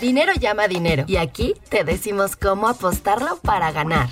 [0.00, 1.04] Dinero llama dinero.
[1.06, 4.08] Y aquí te decimos cómo apostarlo para ganar.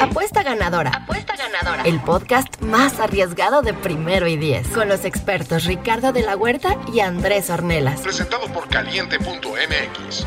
[0.00, 0.90] Apuesta ganadora.
[0.90, 1.82] Apuesta ganadora.
[1.84, 4.68] El podcast más arriesgado de primero y diez.
[4.68, 8.02] Con los expertos Ricardo de la Huerta y Andrés Ornelas.
[8.02, 10.26] Presentado por caliente.mx.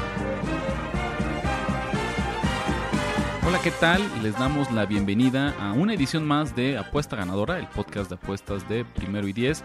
[3.48, 4.02] Hola, ¿qué tal?
[4.24, 8.68] Les damos la bienvenida a una edición más de Apuesta Ganadora, el podcast de apuestas
[8.68, 9.64] de primero y diez.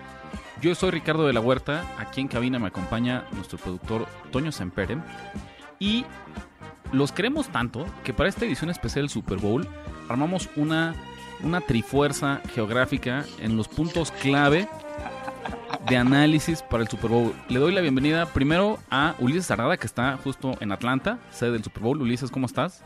[0.60, 4.98] Yo soy Ricardo de la Huerta, aquí en cabina me acompaña nuestro productor Toño Sempere
[5.78, 6.04] y
[6.92, 9.66] los queremos tanto que para esta edición especial del Super Bowl
[10.10, 10.94] armamos una,
[11.42, 14.68] una trifuerza geográfica en los puntos clave
[15.88, 17.32] de análisis para el Super Bowl.
[17.48, 21.64] Le doy la bienvenida primero a Ulises Sarada, que está justo en Atlanta, sede del
[21.64, 22.02] Super Bowl.
[22.02, 22.84] Ulises, ¿cómo estás?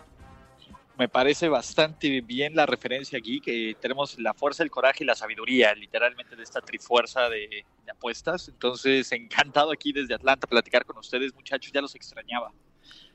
[0.98, 5.14] Me parece bastante bien la referencia aquí, que tenemos la fuerza, el coraje y la
[5.14, 8.48] sabiduría, literalmente, de esta trifuerza de, apuestas.
[8.48, 12.52] Entonces, encantado aquí desde Atlanta platicar con ustedes, muchachos, ya los extrañaba.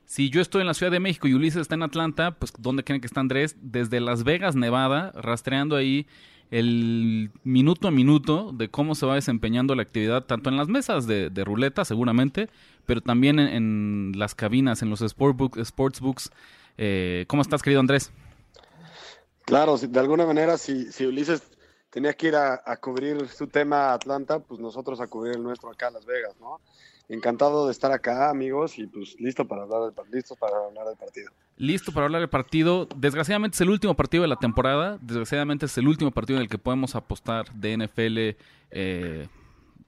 [0.06, 2.84] Si yo estoy en la Ciudad de México y Ulises está en Atlanta, pues ¿dónde
[2.84, 3.56] creen que está Andrés?
[3.62, 6.08] Desde Las Vegas, Nevada, rastreando ahí
[6.52, 11.06] el minuto a minuto de cómo se va desempeñando la actividad, tanto en las mesas
[11.06, 12.50] de, ruleta, seguramente,
[12.86, 16.32] pero también en, las cabinas, en los sportsbooks, sportsbooks
[16.82, 18.10] eh, ¿Cómo estás, querido Andrés?
[19.44, 21.42] Claro, de alguna manera, si, si Ulises
[21.90, 25.70] tenía que ir a, cubrir su tema a Atlanta, pues nosotros a cubrir el nuestro
[25.70, 26.62] acá en Las Vegas, ¿no?
[27.10, 30.96] Encantado de estar acá, amigos, y pues listo para hablar del, listo para hablar del
[30.96, 31.32] partido.
[31.58, 32.88] Listo para hablar del partido.
[32.96, 35.00] Desgraciadamente es el último partido de la temporada.
[35.02, 38.38] Desgraciadamente es el último partido en el que podemos apostar de NFL,
[38.72, 39.28] eh,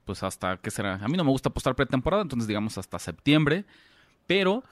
[0.04, 0.96] pues hasta, ¿qué será?
[0.96, 3.64] A mí no me gusta apostar pretemporada, entonces digamos hasta septiembre.
[4.26, 4.64] Pero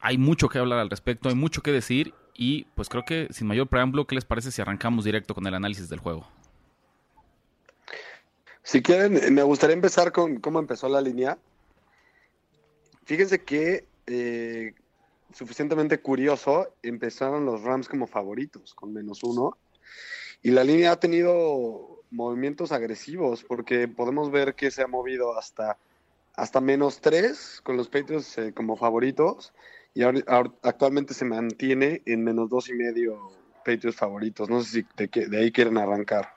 [0.00, 3.46] hay mucho que hablar al respecto, hay mucho que decir y pues creo que sin
[3.46, 6.26] mayor preámbulo, ¿qué les parece si arrancamos directo con el análisis del juego?
[8.62, 11.38] Si quieren, me gustaría empezar con cómo empezó la línea.
[13.04, 14.74] Fíjense que eh,
[15.34, 19.56] suficientemente curioso, empezaron los Rams como favoritos, con menos uno.
[20.42, 25.78] Y la línea ha tenido movimientos agresivos, porque podemos ver que se ha movido hasta,
[26.34, 29.52] hasta menos tres con los Patriots eh, como favoritos
[29.94, 33.18] y actualmente se mantiene en menos dos y medio
[33.64, 34.48] Patriots favoritos.
[34.48, 36.34] No sé si de, ahí quieren arrancar.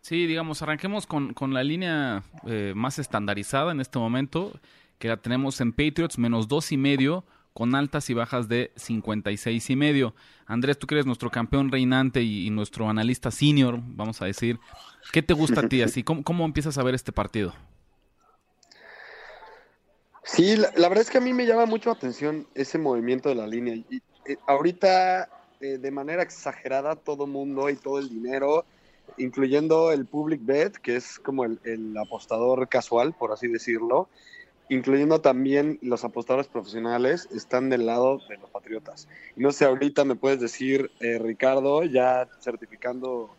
[0.00, 4.52] Sí, digamos, arranquemos con, la línea eh, más estandarizada en este momento,
[4.98, 9.70] que la tenemos en Patriots, menos dos y medio, con altas y bajas de 56
[9.70, 10.14] y medio.
[10.46, 14.58] Andrés, tú que eres nuestro campeón reinante y, nuestro analista senior, vamos a decir,
[15.12, 16.02] ¿qué te gusta a ti así?
[16.02, 17.54] ¿Cómo, cómo empiezas a ver este partido?
[20.24, 23.34] Sí, la, verdad es que a mí me llama mucho la atención ese movimiento de
[23.34, 23.74] la línea.
[23.74, 25.28] Eh, ahorita,
[25.60, 28.64] eh, de manera exagerada, todo mundo y todo el dinero,
[29.18, 34.08] incluyendo el public bet, que es como el, apostador casual, por así decirlo,
[34.70, 39.08] incluyendo también los apostadores profesionales, están del lado de los patriotas.
[39.36, 43.36] No sé, ahorita me puedes decir, eh, Ricardo, ya certificando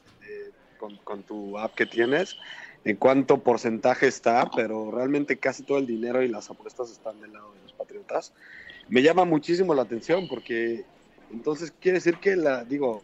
[0.78, 2.38] con, con tu app que tienes,
[2.86, 7.34] en cuánto porcentaje está, pero realmente casi todo el dinero y las apuestas están del
[7.34, 8.32] lado de los Patriotas.
[8.88, 10.86] Me llama muchísimo la atención porque
[11.32, 13.02] entonces quiere decir que la digo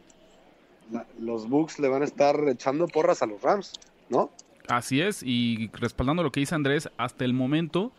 [1.20, 3.74] los Bucks le van a estar echando porras a los Rams,
[4.10, 4.30] ¿no?
[4.68, 7.92] Así es, y respaldando lo que dice Andrés, hasta el momento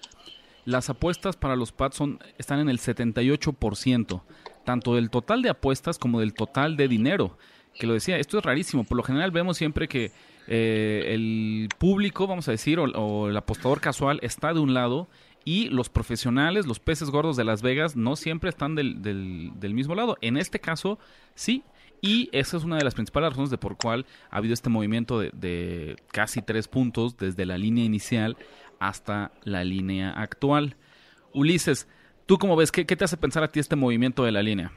[0.64, 4.22] las apuestas para los Pats son, están en el 78%,
[4.64, 7.36] tanto del total de apuestas como del total de dinero.
[7.74, 10.12] Que lo decía, esto es rarísimo, por lo general vemos siempre que
[10.48, 15.08] eh, el público, vamos a decir, o, el apostador casual está de un lado
[15.44, 19.94] y los profesionales, los peces gordos de Las Vegas, no siempre están del, del, mismo
[19.94, 20.16] lado.
[20.20, 20.98] En este caso,
[21.34, 21.64] sí.
[22.00, 25.20] Y esa es una de las principales razones de por cual ha habido este movimiento
[25.20, 28.36] de, casi tres puntos desde la línea inicial
[28.80, 30.76] hasta la línea actual.
[31.32, 31.86] Ulises,
[32.26, 32.72] ¿tú cómo ves?
[32.72, 34.72] ¿Qué, qué te hace pensar a ti este movimiento de la línea?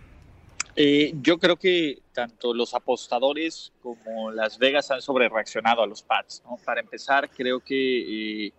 [0.77, 6.03] Eh, yo creo que tanto los apostadores como Las Vegas han sobre reaccionado a los
[6.03, 6.43] Pats.
[6.65, 8.53] Para empezar, creo que, eh,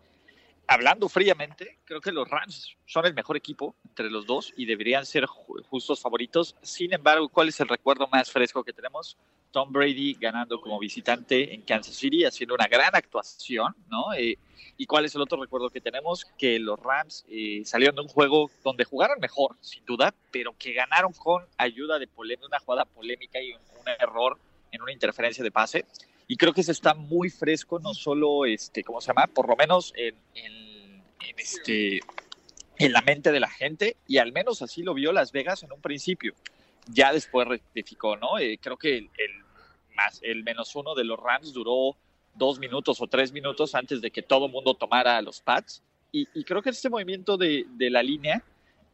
[0.66, 5.06] hablando fríamente, creo que los Rams son el mejor equipo entre los dos y deberían
[5.06, 6.56] ser justos favoritos.
[6.62, 9.16] Sin embargo, ¿cuál es el recuerdo más fresco que tenemos?
[9.52, 14.12] Tom Brady ganando como visitante en Kansas City, haciendo una gran actuación, ¿no?
[14.14, 14.38] Eh,
[14.76, 16.26] ¿Y cuál es el otro recuerdo que tenemos?
[16.36, 20.74] Que los Rams eh, salieron de un juego donde jugaron mejor, sin duda, pero que
[20.74, 22.08] ganaron con ayuda de
[22.46, 23.60] una jugada polémica y un,
[24.00, 24.38] error
[24.72, 25.86] en una interferencia de pase.
[26.28, 29.26] Y creo que se está muy fresco, no solo, este, ¿cómo se llama?
[29.28, 30.16] Por lo menos en,
[31.36, 32.00] este,
[32.78, 35.72] en la mente de la gente, y al menos así lo vio Las Vegas en
[35.72, 36.34] un principio.
[36.88, 38.38] Ya después rectificó, ¿no?
[38.38, 39.10] Eh, creo que el,
[39.94, 41.96] más, el menos uno de los Rams duró
[42.34, 45.82] dos minutos o tres minutos antes de que todo el mundo tomara los pads
[46.12, 48.42] Y, creo que este movimiento de, de, la línea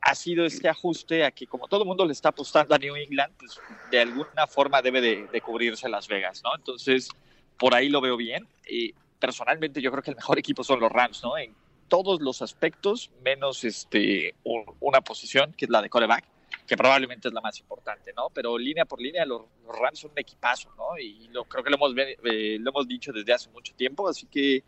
[0.03, 2.97] ha sido este ajuste a que como todo el mundo le está apostando a New
[2.97, 3.61] England, pues
[3.91, 6.55] de alguna forma debe de, de cubrirse Las Vegas, ¿no?
[6.57, 7.09] Entonces,
[7.59, 8.47] por ahí lo veo bien.
[8.69, 11.39] Y personalmente yo creo que el mejor equipo son los Rams, ¿no?
[11.39, 11.55] En
[11.87, 14.35] todos los aspectos, menos este,
[14.81, 16.25] una posición, que es la de coreback,
[16.67, 18.31] que probablemente es la más importante, ¿no?
[18.31, 19.43] Pero línea por línea, los,
[19.81, 20.99] Rams son un equipazo, ¿no?
[20.99, 24.27] Y lo, creo que lo hemos, eh, lo hemos dicho desde hace mucho tiempo, así
[24.27, 24.65] que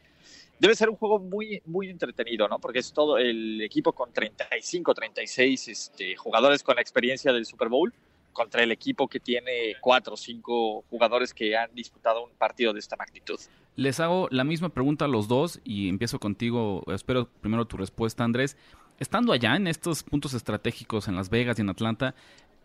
[0.65, 2.59] debe ser un juego muy, muy entretenido, ¿no?
[2.59, 7.93] Porque es todo el equipo con 35, 36 este, jugadores con experiencia del Super Bowl
[8.33, 12.81] contra el equipo que tiene cuatro o cinco jugadores que han disputado un partido de
[12.81, 13.39] esta magnitud.
[13.77, 16.83] Les hago la misma pregunta a los dos y empiezo contigo.
[16.87, 18.57] Espero primero tu respuesta, Andrés.
[18.99, 22.15] Estando allá en estos puntos estratégicos en Las Vegas y en Atlanta,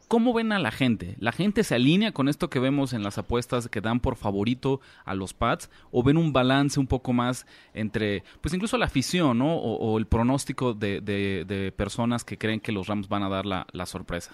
[0.10, 1.16] ¿Cómo ven a la gente?
[1.20, 4.82] ¿La gente se alinea con esto que vemos en las apuestas que dan por favorito
[5.06, 5.70] a los Pats?
[5.92, 7.46] ¿O ven un balance un poco más
[7.76, 9.56] entre, pues incluso la afición, ¿no?
[9.56, 14.32] O, el pronóstico de, personas que creen que los Rams van a dar la, sorpresa?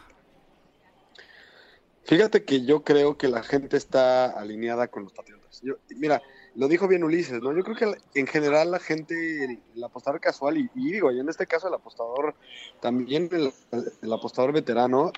[2.06, 5.62] Fíjate que yo creo que la gente está alineada con los Patriotas.
[5.98, 6.22] mira,
[6.56, 7.52] lo dijo bien Ulises, ¿no?
[7.52, 11.46] Yo creo que en general la gente, el, apostador casual, y, digo, y en este
[11.46, 12.34] caso el apostador,
[12.80, 15.12] también el apostador veterano,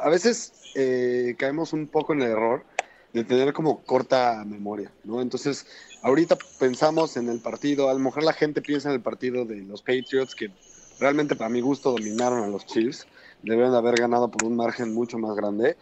[0.00, 2.64] a veces eh, caemos un poco en el error
[3.12, 5.20] de tener como corta memoria, ¿no?
[5.20, 5.66] Entonces,
[6.02, 9.62] ahorita pensamos en el partido, a lo mejor la gente piensa en el partido de
[9.62, 10.50] los Patriots, que
[10.98, 13.06] realmente para mi gusto dominaron a los Chiefs,
[13.42, 15.76] deben haber ganado por un margen mucho más grande,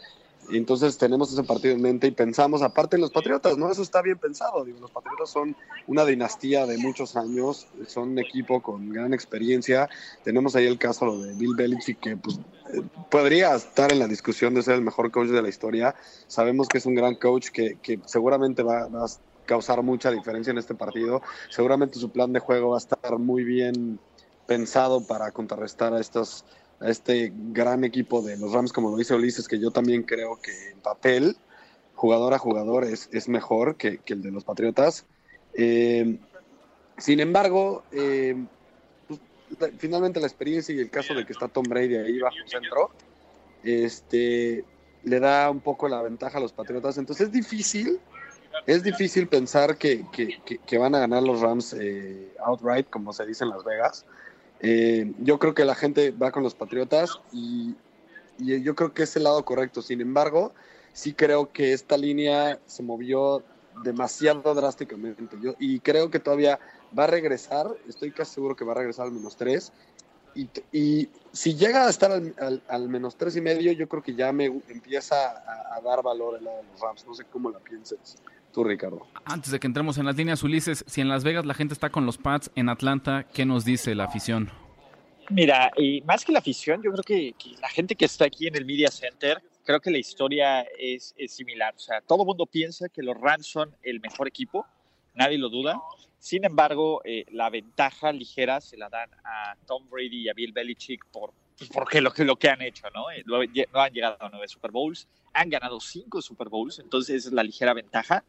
[0.50, 3.70] entonces tenemos ese partido en mente y pensamos, aparte de los Patriotas, ¿no?
[3.70, 4.64] Eso está bien pensado.
[4.64, 5.56] Los Patriotas son
[5.86, 9.88] una dinastía de muchos años, son un equipo con gran experiencia.
[10.24, 12.38] Tenemos ahí el caso de Bill Belichick, que pues,
[12.72, 15.94] eh, podría estar en la discusión de ser el mejor coach de la historia.
[16.26, 19.08] Sabemos que es un gran coach que, que seguramente va, va a
[19.46, 21.22] causar mucha diferencia en este partido.
[21.50, 23.98] Seguramente su plan de juego va a estar muy bien
[24.46, 26.44] pensado para contrarrestar a estos
[26.82, 30.40] a este gran equipo de los Rams, como lo dice Ulises, que yo también creo
[30.40, 31.36] que en papel,
[31.94, 35.06] jugador a jugador, es, es mejor que, el de los Patriotas.
[35.54, 36.18] Eh,
[36.98, 38.36] sin embargo, eh,
[39.08, 39.20] pues,
[39.78, 42.90] finalmente la experiencia y el caso de que está Tom Brady ahí bajo centro,
[43.62, 44.64] este,
[45.04, 46.98] le da un poco la ventaja a los Patriotas.
[46.98, 48.00] Entonces es difícil,
[48.66, 53.44] es difícil pensar que, que, van a ganar los Rams eh, outright, como se dice
[53.44, 54.06] en Las Vegas.
[54.62, 57.74] Eh, yo creo que la gente va con los Patriotas y,
[58.38, 59.82] yo creo que es el lado correcto.
[59.82, 60.52] Sin embargo,
[60.92, 63.42] sí creo que esta línea se movió
[63.84, 65.36] demasiado drásticamente.
[65.40, 66.58] Yo, y creo que todavía
[66.98, 69.72] va a regresar, estoy casi seguro que va a regresar al menos tres.
[70.34, 74.14] Y, y si llega a estar al, al, menos tres y medio, yo creo que
[74.14, 75.30] ya me empieza
[75.76, 77.06] a, dar valor el lado de los Rams.
[77.06, 78.16] No sé cómo la pienses.
[78.52, 79.06] Tú, Ricardo.
[79.24, 81.90] Antes de que entremos en las líneas, Ulises, si en Las Vegas la gente está
[81.90, 84.50] con los Pats, en Atlanta, ¿qué nos dice la afición?
[85.30, 88.56] Mira, y más que la afición, yo creo que, la gente que está aquí en
[88.56, 91.74] el Media Center, creo que la historia es, similar.
[91.74, 94.66] O sea, todo el mundo piensa que los Rams son el mejor equipo,
[95.14, 95.80] nadie lo duda.
[96.18, 100.52] Sin embargo, eh, la ventaja ligera se la dan a Tom Brady y a Bill
[100.52, 101.32] Belichick por
[101.72, 103.10] porque lo que, lo que han hecho, ¿no?
[103.10, 107.28] Eh, no han llegado a nueve Super Bowls, han ganado cinco Super Bowls, entonces esa
[107.28, 108.24] es la ligera ventaja,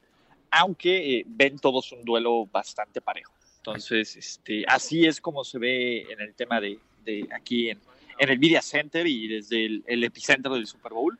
[0.55, 3.33] aunque eh, ven todos un duelo bastante parejo.
[3.57, 7.79] Entonces, este, así es como se ve en el tema de, de aquí en,
[8.19, 11.17] en, el Media Center y desde el, epicentro del Super Bowl,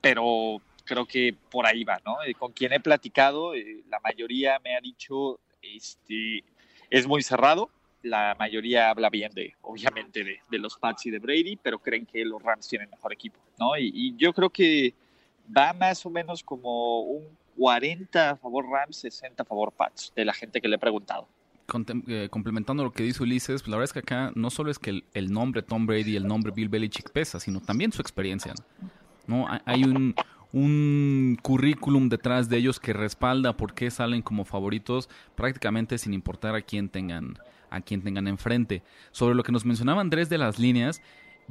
[0.00, 2.22] pero creo que por ahí va, ¿no?
[2.22, 3.52] Eh, con quien he platicado,
[3.88, 6.44] la mayoría me ha dicho, este,
[6.88, 7.70] es muy cerrado,
[8.02, 12.24] la mayoría habla bien de, obviamente, de, los Pats y de Brady, pero creen que
[12.24, 13.76] los Rams tienen mejor equipo, ¿no?
[13.76, 14.94] Y, yo creo que
[15.56, 20.24] va más o menos como un 40 a favor Rams, 60 a favor Pats, de
[20.24, 21.28] la gente que le he preguntado.
[22.06, 24.78] Eh, complementando lo que dice Ulises, pues la verdad es que acá no solo es
[24.78, 28.54] que el, nombre Tom Brady y el nombre Bill Belichick pesa, sino también su experiencia.
[29.26, 29.46] ¿no?
[29.66, 30.14] Hay un,
[30.52, 36.54] un currículum detrás de ellos que respalda por qué salen como favoritos prácticamente sin importar
[36.54, 37.38] a quién tengan
[37.70, 38.82] a quien tengan enfrente.
[39.10, 41.02] Sobre lo que nos mencionaba Andrés de las líneas,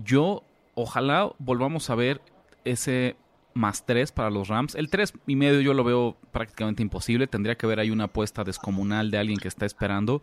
[0.03, 2.21] yo ojalá volvamos a ver
[2.65, 3.15] ese
[3.57, 4.75] más 3 para los Rams.
[4.75, 7.27] El 3 y medio yo lo veo prácticamente imposible.
[7.27, 10.21] Tendría que haber ahí una apuesta descomunal de alguien que está esperando.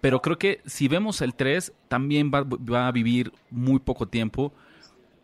[0.00, 4.52] Pero creo que si vemos el 3, también va, va, a vivir muy poco tiempo.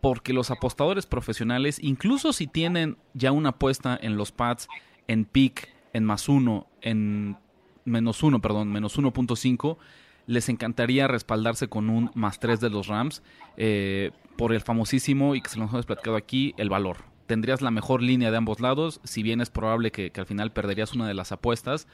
[0.01, 4.69] Porque los apostadores profesionales, incluso si tienen ya una apuesta en los pads,
[5.09, 7.39] en pick, en más uno, en
[7.87, 9.79] menos uno, perdón, menos 1.5,
[10.27, 13.23] les encantaría respaldarse con un más 3 de los Rams
[13.57, 17.14] eh, por el famosísimo, y que se lo hemos platicado aquí, el valor.
[17.27, 20.93] Tendrías la mejor línea de ambos lados, si bien es probable que, al final perderías
[20.93, 21.87] una de las apuestas,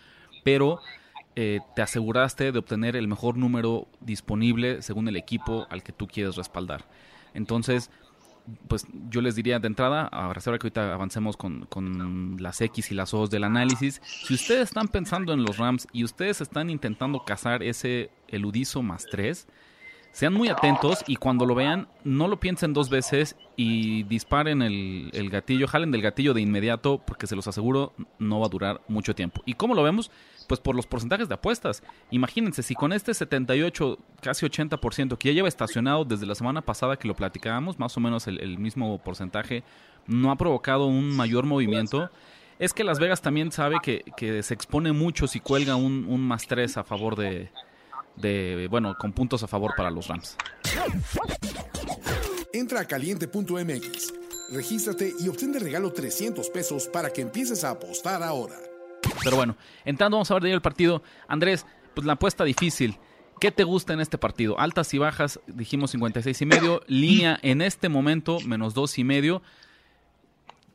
[0.44, 0.80] pero
[1.36, 6.08] eh, te aseguraste de obtener el mejor número disponible según el equipo al que tú
[6.08, 6.84] quieres respaldar.
[7.34, 7.90] Entonces,
[8.68, 12.90] pues yo les diría de entrada, a reserva que ahorita avancemos con, con las X
[12.90, 16.70] y las O del análisis, si ustedes están pensando en los Rams y ustedes están
[16.70, 19.46] intentando cazar ese eludizo más 3,
[20.12, 25.10] sean muy atentos y cuando lo vean, no lo piensen dos veces y disparen el,
[25.12, 28.80] el, gatillo, jalen del gatillo de inmediato porque se los aseguro no va a durar
[28.88, 29.40] mucho tiempo.
[29.46, 30.10] ¿Y cómo lo vemos?
[30.48, 31.82] Pues por los porcentajes de apuestas.
[32.10, 36.96] Imagínense, si con este 78, casi 80% que ya lleva estacionado desde la semana pasada
[36.96, 39.62] que lo platicábamos, más o menos el, mismo porcentaje,
[40.06, 42.10] no ha provocado un mayor movimiento.
[42.58, 46.20] Es que Las Vegas también sabe que, que se expone mucho si cuelga un, un
[46.20, 47.50] más 3 a favor de,
[48.16, 50.36] de, bueno, con puntos a favor para los Rams.
[52.52, 54.14] Entra a caliente.mx,
[54.50, 58.56] regístrate y obtén de regalo 300 pesos para que empieces a apostar ahora.
[59.22, 61.02] Pero bueno, entrando vamos a ver de ahí el partido.
[61.28, 62.98] Andrés, pues la apuesta difícil.
[63.40, 64.60] ¿Qué te gusta en este partido?
[64.60, 66.82] Altas y bajas, dijimos 56 y medio.
[66.86, 69.42] Línea en este momento, menos dos y medio.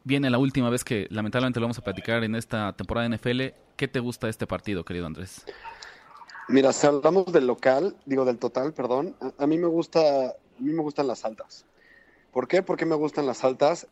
[0.03, 3.55] Viene la última vez que lamentablemente lo vamos a platicar en esta temporada de NFL.
[3.75, 5.45] ¿Qué te gusta de este partido, querido Andrés?
[6.47, 10.71] Mira, si hablamos del local, digo del total, perdón, a, mí me gusta, a mí
[10.73, 11.65] me gustan las altas.
[12.31, 12.61] ¿Por qué?
[12.61, 13.87] ¿Por qué me gustan las altas?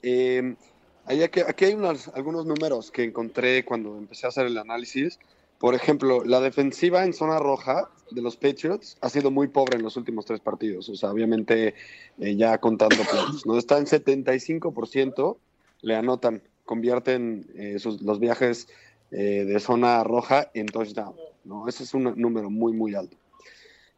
[1.05, 5.19] Hay aquí, hay unos, algunos números que encontré cuando empecé a hacer el análisis.
[5.57, 9.83] Por ejemplo, la defensiva en zona roja de los Patriots ha sido muy pobre en
[9.83, 10.89] los últimos tres partidos.
[10.89, 11.73] O sea, obviamente
[12.19, 13.45] eh, ya contando puntos.
[13.45, 13.57] ¿no?
[13.57, 15.37] Está en 75%,
[15.81, 18.67] le anotan, convierten eh, sus, los viajes
[19.11, 21.15] eh, de zona roja en touchdown.
[21.43, 21.67] ¿No?
[21.67, 23.15] Ese es un número muy, muy alto.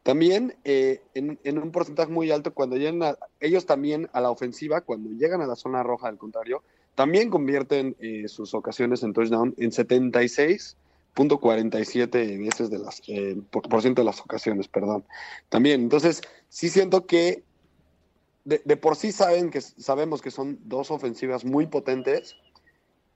[0.02, 4.30] También eh, en, en, un porcentaje muy alto, cuando llegan a, ellos también a la
[4.30, 6.62] ofensiva, cuando llegan a la zona roja, al contrario,
[6.94, 13.82] también convierten eh, sus ocasiones en touchdown en 76.47 veces de las, eh, por, por,
[13.82, 15.04] ciento de las ocasiones, perdón.
[15.48, 17.42] También, entonces, sí siento que
[18.44, 22.36] de, de, por sí saben que sabemos que son dos ofensivas muy potentes,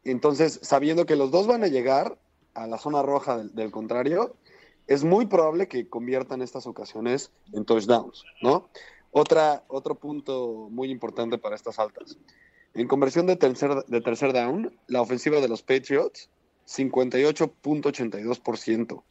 [0.02, 2.18] entonces, sabiendo que los dos van a llegar
[2.54, 4.34] a la zona roja del, contrario,
[4.86, 8.68] es muy probable que conviertan estas ocasiones en touchdowns, ¿no?
[9.12, 12.18] Otra, otro punto muy importante para estas altas.
[12.74, 16.28] En conversión de tercer, de tercer down, la ofensiva de los Patriots,
[16.68, 19.02] 58.82%.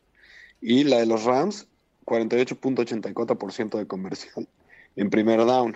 [0.62, 1.67] Y la de los Rams,
[2.05, 4.48] 48.84% de conversión
[4.96, 5.75] en primer down.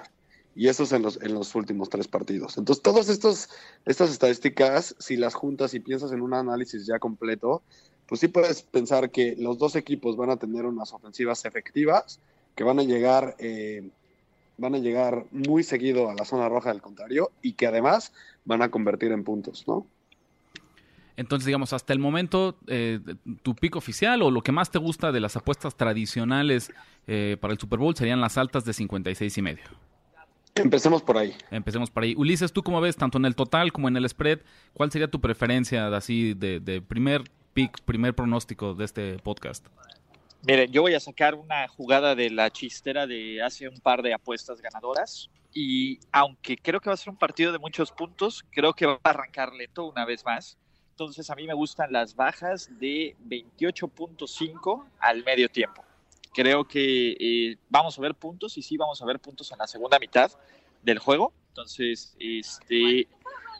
[0.55, 2.57] Y eso es en los, en los últimos tres partidos.
[2.57, 3.49] Entonces, todas estas
[3.85, 7.63] estadísticas, si las juntas y piensas en un análisis ya completo,
[8.07, 12.19] pues sí puedes pensar que los dos equipos van a tener unas ofensivas efectivas,
[12.55, 13.89] que van a llegar, eh,
[14.57, 18.13] van a llegar muy seguido a la zona roja del contrario y que además
[18.45, 19.87] van a convertir en puntos, ¿no?
[21.15, 22.99] Entonces, digamos, hasta el momento, eh,
[23.43, 26.71] tu pico oficial o lo que más te gusta de las apuestas tradicionales
[27.05, 29.63] eh, para el Super Bowl serían las altas de 56 y medio.
[30.55, 31.35] Empecemos por ahí.
[31.49, 32.13] Empecemos por ahí.
[32.15, 34.39] Ulises, ¿tú cómo ves, tanto en el total como en el spread?
[34.73, 39.65] ¿Cuál sería tu preferencia así de, de primer pick, primer pronóstico de este podcast?
[40.45, 44.13] Miren, yo voy a sacar una jugada de la chistera de hace un par de
[44.13, 45.29] apuestas ganadoras.
[45.53, 48.99] Y aunque creo que va a ser un partido de muchos puntos, creo que va
[49.03, 50.57] a arrancar lento una vez más.
[50.91, 55.83] Entonces a mí me gustan las bajas de 28.5 al medio tiempo.
[56.33, 59.67] Creo que eh, vamos a ver puntos y sí vamos a ver puntos en la
[59.67, 60.31] segunda mitad
[60.81, 61.33] del juego.
[61.49, 63.07] Entonces, este,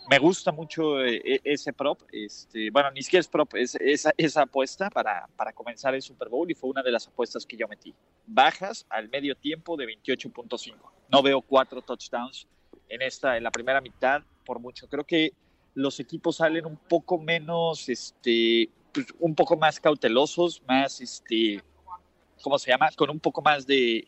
[0.10, 2.02] me gusta mucho eh, ese prop.
[2.12, 6.30] Este, bueno, ni siquiera es prop, es esa, esa apuesta para, para, comenzar el Super
[6.30, 7.94] Bowl y fue una de las apuestas que yo metí.
[8.26, 10.74] Bajas al medio tiempo de 28.5.
[11.10, 12.48] No veo cuatro touchdowns
[12.90, 14.88] en esta, en la primera mitad, por mucho.
[14.88, 15.34] Creo que
[15.76, 21.62] los equipos salen un poco menos, este, pues, un poco más cautelosos, más, este,
[22.44, 22.90] ¿cómo se llama?
[22.96, 24.08] Con un poco más de,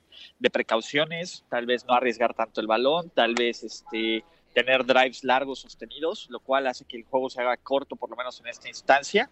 [0.51, 4.23] precauciones, tal vez no arriesgar tanto el balón, tal vez, este,
[4.53, 8.15] tener drives largos sostenidos, lo cual hace que el juego se haga corto, por lo
[8.15, 9.31] menos en esta instancia.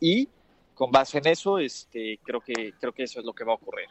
[0.00, 0.28] Y
[0.74, 3.88] con base en eso, este, creo, que, eso es lo que va a ocurrir.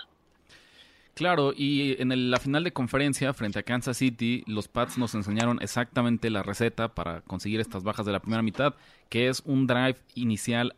[1.13, 5.59] Claro, y en la final de conferencia frente a Kansas City, los Pats nos enseñaron
[5.61, 8.73] exactamente la receta para conseguir estas bajas de la primera mitad,
[9.09, 10.75] que es un drive inicial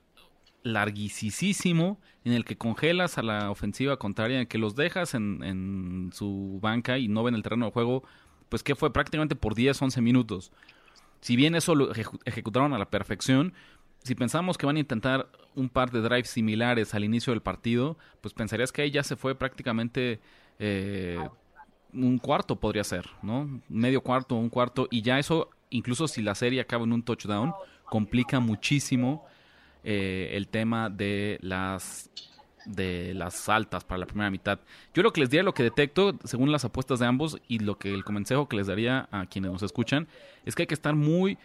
[0.65, 6.09] larguísimo en el que congelas a la ofensiva contraria, en que los dejas en, en
[6.11, 8.03] su banca y no ven el terreno de juego
[8.49, 10.51] pues que fue prácticamente por 10, 11 minutos.
[11.21, 13.53] Si bien eso lo eje ejecutaron a la perfección,
[14.03, 17.97] si pensamos que van a intentar un par de drives similares al inicio del partido,
[18.21, 20.19] pues pensarías que ahí ya se fue prácticamente
[20.59, 21.19] eh,
[21.93, 23.61] un cuarto podría ser, ¿no?
[23.69, 27.53] Medio cuarto, un cuarto, y ya eso, incluso si la serie acaba en un touchdown,
[27.85, 29.25] complica muchísimo
[29.87, 32.09] eh, el tema de las
[32.65, 34.59] de las altas para la primera mitad.
[34.95, 37.77] Yo lo que les diría, lo que detecto, según las apuestas de ambos y lo
[37.77, 40.07] que el consejo que les daría a quienes nos escuchan,
[40.43, 41.37] es que hay que estar muy,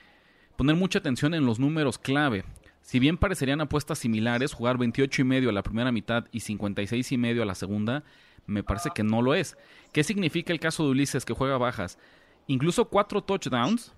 [0.56, 2.44] poner mucha atención en los números clave.
[2.80, 7.12] Si bien parecerían apuestas similares, jugar 28 y medio a la primera mitad y 56
[7.12, 8.02] y medio a la segunda,
[8.47, 9.59] me parece que no lo es.
[9.92, 11.99] ¿Qué significa el caso de Ulises que juega bajas?
[12.47, 13.92] Incluso cuatro touchdowns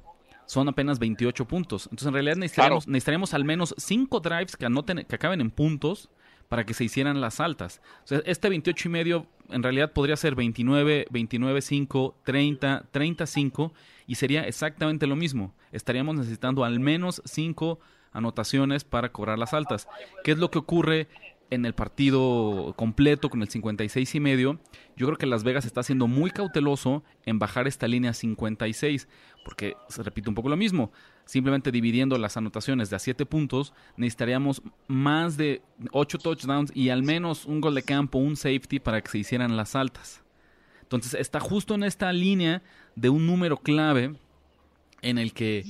[0.46, 1.84] son apenas 28 puntos.
[1.86, 6.10] Entonces, en realidad necesitaríamos, necesitaríamos al menos cinco drives que, anoten, que acaben en puntos
[6.48, 7.80] para que se hicieran las altas.
[8.04, 13.72] O sea, este 28 y medio en realidad podría ser 29, 29, 5, 30, 35
[14.06, 15.54] y sería exactamente lo mismo.
[15.72, 17.78] Estaríamos necesitando al menos 5
[18.12, 19.88] anotaciones para cobrar las altas.
[20.24, 21.08] ¿Qué es lo que ocurre
[21.52, 24.58] en el partido completo con el 56 y medio?
[24.96, 29.06] Yo creo que Las Vegas está siendo muy cauteloso en bajar esta línea 56,
[29.44, 30.92] porque se repite un poco lo mismo.
[31.26, 37.02] Simplemente dividiendo las anotaciones de a 7 puntos, necesitaríamos más de 8 touchdowns y al
[37.02, 40.22] menos un gol de campo, un safety para que se hicieran las altas.
[40.82, 42.62] Entonces está justo en esta línea
[42.96, 44.14] de un número clave
[45.02, 45.64] en el que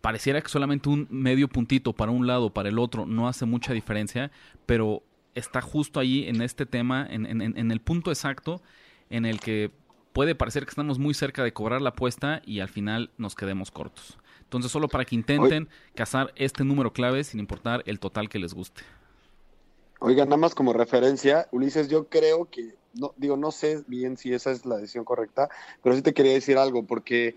[0.00, 3.72] pareciera que solamente un medio puntito para un lado para el otro no hace mucha
[3.72, 4.30] diferencia,
[4.66, 5.02] pero
[5.34, 8.60] está justo ahí en este tema, en, en, el punto exacto
[9.10, 9.70] en el que
[10.12, 13.70] puede parecer que estamos muy cerca de cobrar la apuesta y al final nos quedemos
[13.70, 14.18] cortos.
[14.42, 18.52] Entonces, solo para que intenten cazar este número clave sin importar el total que les
[18.52, 18.82] guste.
[20.00, 24.32] Oiga, nada más como referencia, Ulises, yo creo que, no, digo, no sé bien si
[24.32, 25.48] esa es la decisión correcta,
[25.82, 27.36] pero sí te quería decir algo, porque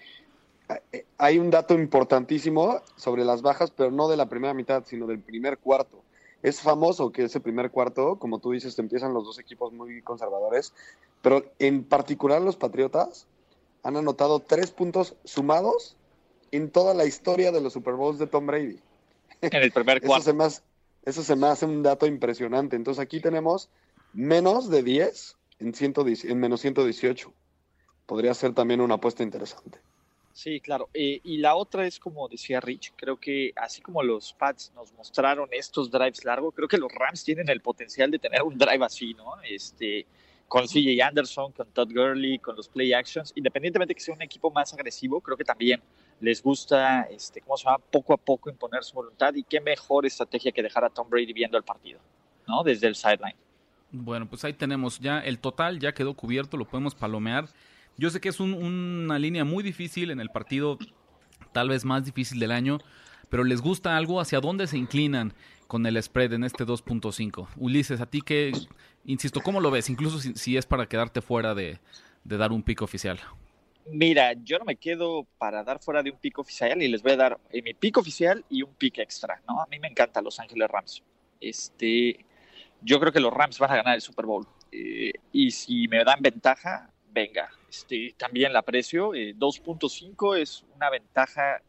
[0.92, 5.08] eh, hay un dato importantísimo sobre las bajas, pero no de la primera mitad, sino
[5.08, 6.03] del primer cuarto.
[6.44, 10.02] Es famoso que ese primer cuarto, como tú dices, te empiezan los dos equipos muy
[10.02, 10.74] conservadores,
[11.22, 13.28] pero en particular los Patriotas
[13.82, 15.96] han anotado tres puntos sumados
[16.52, 18.80] en toda la historia de los Super Bowls de Tom Brady.
[19.42, 20.22] En el primer cuarto.
[20.22, 20.62] Eso se me hace,
[21.06, 22.76] eso se me hace un dato impresionante.
[22.76, 23.70] Entonces aquí tenemos
[24.14, 27.34] menos de 10 en, 110, en menos 118.
[28.06, 29.80] Podría ser también una apuesta interesante.
[30.34, 30.89] Sí, claro.
[30.96, 34.91] Eh, y la otra es como decía Rich, creo que así como los Pats nos
[34.93, 38.84] mostraron estos drives largos, creo que los Rams tienen el potencial de tener un drive
[38.84, 39.36] así, ¿no?
[39.48, 40.08] Este,
[40.48, 44.24] con CJ Anderson, con Todd Gurley, con los play actions, independientemente de que sea un
[44.24, 45.82] equipo más agresivo, creo que también
[46.19, 47.78] les gusta, este, ¿cómo se llama?
[47.78, 51.32] Poco a poco imponer su voluntad y qué mejor estrategia que dejar a Tom Brady
[51.32, 52.00] viendo el partido,
[52.48, 52.63] ¿no?
[52.63, 53.36] Desde el sideline.
[53.91, 57.50] Bueno, pues ahí tenemos ya el total, ya quedó cubierto, lo podemos palomear.
[57.97, 60.77] Yo sé que es una línea muy difícil en el partido,
[61.51, 62.79] tal vez más difícil del año,
[63.29, 65.34] pero les gusta algo hacia dónde se inclinan
[65.67, 67.47] con el spread en este 2.5.
[67.58, 68.51] Ulises, a ti que,
[69.06, 69.89] insisto, ¿cómo lo ves?
[69.89, 71.79] Incluso si, es para quedarte fuera de,
[72.23, 73.19] dar un pico oficial.
[73.88, 77.13] Mira, yo no me quedo para dar fuera de un pico oficial y les voy
[77.13, 79.62] a dar eh, mi pico oficial y un pick extra, ¿no?
[79.62, 81.03] A mí me encanta Los Ángeles Rams.
[81.41, 82.23] Este,
[82.82, 84.47] yo creo que los Rams van a ganar el Super Bowl.
[84.71, 89.12] Eh, y si me dan ventaja, venga, este, también la aprecio.
[89.12, 91.62] 2.5 eh, es una ventaja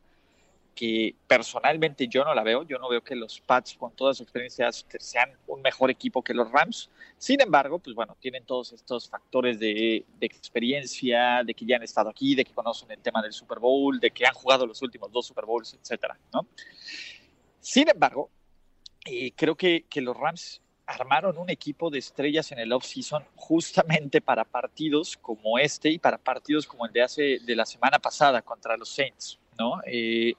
[0.75, 2.65] que personalmente yo no la veo.
[2.65, 6.35] Yo no veo que los Pats, con todas sus experiencias, sean un mejor equipo que
[6.35, 6.91] los Rams.
[7.17, 12.11] Sin embargo, pues bueno, tienen todos estos factores de, experiencia, de que ya han estado
[12.11, 15.13] aquí, de que conocen el tema del Super Bowl, de que han jugado los últimos
[15.13, 16.47] dos Super Bowls, etcétera, ¿no?
[17.61, 18.31] Sin embargo,
[19.07, 24.21] eh, creo que, que los Rams armaron un equipo de estrellas en el off-season justamente
[24.21, 28.43] para partidos como este y para partidos como el de hace de la semana pasada
[28.43, 29.81] contra los Saints, ¿no?
[29.87, 30.35] Eh,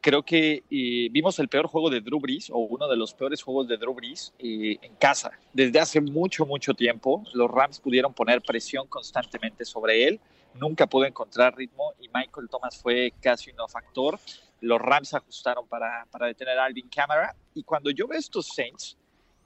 [0.00, 3.42] creo que eh, vimos el peor juego de Drew Brees o uno de los peores
[3.42, 5.32] juegos de Drew Brees eh, en casa.
[5.52, 10.20] Desde hace mucho, mucho tiempo, los Rams pudieron poner presión constantemente sobre él.
[10.54, 14.18] Nunca pudo encontrar ritmo y Michael Thomas fue casi un factor.
[14.60, 17.34] Los Rams ajustaron para, para detener a Alvin Kamara.
[17.54, 18.96] Y cuando yo veo estos Saints,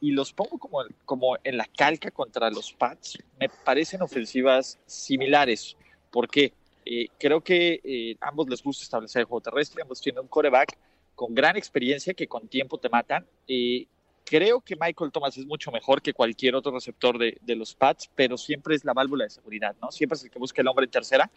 [0.04, 5.78] y los pongo como, como en la calca contra los Pats, me parecen ofensivas similares.
[6.10, 6.52] porque
[6.84, 10.76] eh, creo que eh, ambos les gusta establecer el juego terrestre, ambos tienen un coreback
[11.14, 13.24] con gran experiencia que con tiempo te matan.
[13.48, 13.86] Eh,
[14.26, 18.10] creo que Michael Thomas es mucho mejor que cualquier otro receptor de, de, los Pats,
[18.14, 19.90] pero siempre es la válvula de seguridad, ¿no?
[19.90, 21.30] Siempre es el que busca el hombre en tercera.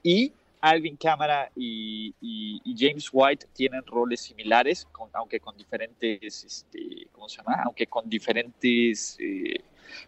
[0.00, 0.32] Y
[0.62, 2.14] Alvin Cámara y,
[2.78, 7.62] James White tienen roles similares, aunque con diferentes, este, ¿cómo se llama?
[7.64, 9.60] Aunque con diferentes, eh,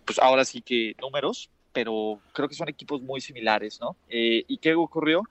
[0.04, 3.96] pues ahora sí que números, pero creo que son equipos muy similares, ¿no?
[4.08, 5.22] Eh, ¿Y qué ocurrió?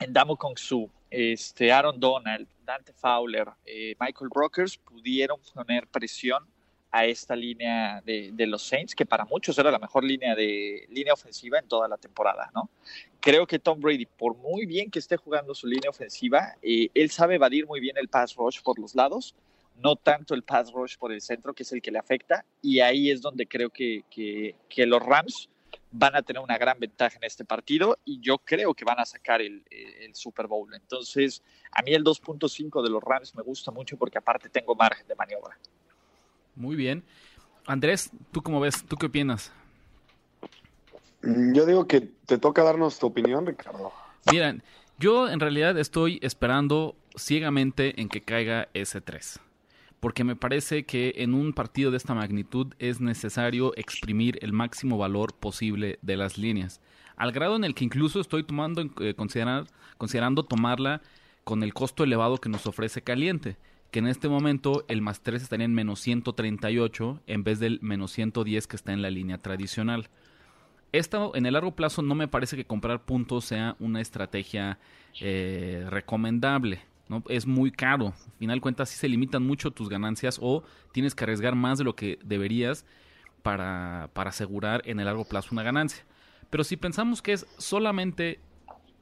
[0.00, 6.46] En Damo Kong Su, este, Aaron Donald, Dante Fowler, eh, Michael Brokers pudieron poner presión
[6.94, 11.12] a esta línea de, los Saints, que para muchos era la mejor línea de línea
[11.12, 12.70] ofensiva en toda la temporada, ¿no?
[13.18, 17.10] Creo que Tom Brady, por muy bien que esté jugando su línea ofensiva, eh, él
[17.10, 19.34] sabe evadir muy bien el pass rush por los lados.
[19.76, 22.78] no tanto el pass rush por el centro, que es el que le afecta, y
[22.78, 25.48] ahí es donde creo que, que, que los Rams
[25.90, 29.04] van a tener una gran ventaja en este partido y yo creo que van a
[29.04, 30.72] sacar el, el Super Bowl.
[30.76, 35.08] Entonces, a mí el 2.5 de los Rams me gusta mucho porque aparte tengo margen
[35.08, 35.58] de maniobra.
[36.56, 37.04] Muy bien.
[37.66, 38.84] Andrés, ¿tú cómo ves?
[38.84, 39.52] ¿Tú qué opinas?
[41.22, 43.92] Yo digo que te toca darnos tu opinión, Ricardo.
[44.30, 44.62] Miren,
[44.98, 49.40] yo en realidad estoy esperando ciegamente en que caiga ese 3
[50.04, 54.98] porque me parece que en un partido de esta magnitud es necesario exprimir el máximo
[54.98, 56.82] valor posible de las líneas,
[57.16, 59.64] al grado en el que incluso estoy tomando eh, considerar,
[59.96, 61.00] considerando tomarla
[61.42, 63.56] con el costo elevado que nos ofrece Caliente,
[63.94, 68.10] que en este momento el más 3 estaría en menos 138 en vez del menos
[68.10, 70.08] 110 que está en la línea tradicional.
[70.90, 74.80] Esto en el largo plazo no me parece que comprar puntos sea una estrategia
[75.20, 77.22] eh, recomendable ¿no?
[77.28, 78.06] Es muy caro.
[78.06, 81.84] Al final cuentas, si se limitan mucho tus ganancias o tienes que arriesgar más de
[81.84, 82.84] lo que deberías
[83.44, 86.04] para, para asegurar en el largo plazo una ganancia.
[86.50, 88.40] Pero si pensamos que es solamente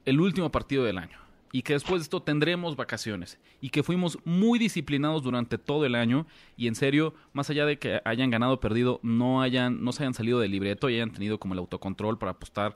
[0.05, 1.22] el último partido del año
[1.53, 5.93] y que después de esto tendremos vacaciones y que fuimos muy disciplinados durante todo el
[5.93, 6.25] año
[6.57, 10.01] y en serio, más allá de que hayan ganado o perdido, no, hayan, no se
[10.01, 12.75] hayan salido del libreto y hayan tenido como el autocontrol para apostar,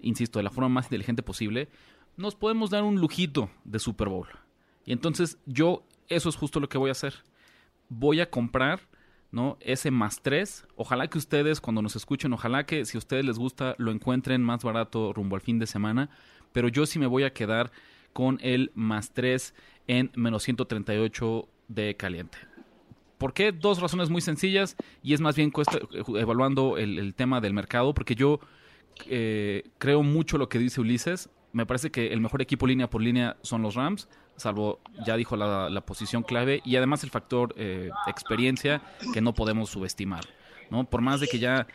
[0.00, 1.70] insisto, de la forma más inteligente posible,
[2.18, 4.28] nos podemos dar un lujito de Super Bowl.
[4.84, 7.14] Y entonces yo, eso es justo lo que voy a hacer.
[7.88, 8.80] Voy a comprar,
[9.32, 9.56] ¿no?
[9.60, 10.66] Ese más 3.
[10.76, 14.42] Ojalá que ustedes, cuando nos escuchen, ojalá que si a ustedes les gusta, lo encuentren
[14.42, 16.10] más barato rumbo al fin de semana.
[16.52, 17.72] Pero yo sí me voy a quedar
[18.12, 19.54] con el más 3
[19.86, 22.38] en menos 138 de caliente.
[23.18, 23.52] ¿Por qué?
[23.52, 25.52] Dos razones muy sencillas y es más bien
[26.16, 28.40] evaluando el, tema del mercado, porque yo
[29.06, 31.28] eh, creo mucho lo que dice Ulises.
[31.52, 34.08] Me parece que el mejor equipo línea por línea son los Rams
[34.40, 39.70] salvo ya dijo la, posición clave y además el factor eh, experiencia que no podemos
[39.70, 40.24] subestimar.
[40.70, 40.84] ¿no?
[40.84, 41.66] Por más de que ya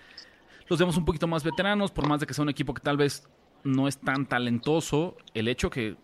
[0.68, 2.98] los vemos un poquito más veteranos, por más de que sea un equipo que tal
[2.98, 3.28] vez
[3.64, 5.96] no es tan talentoso, el hecho que,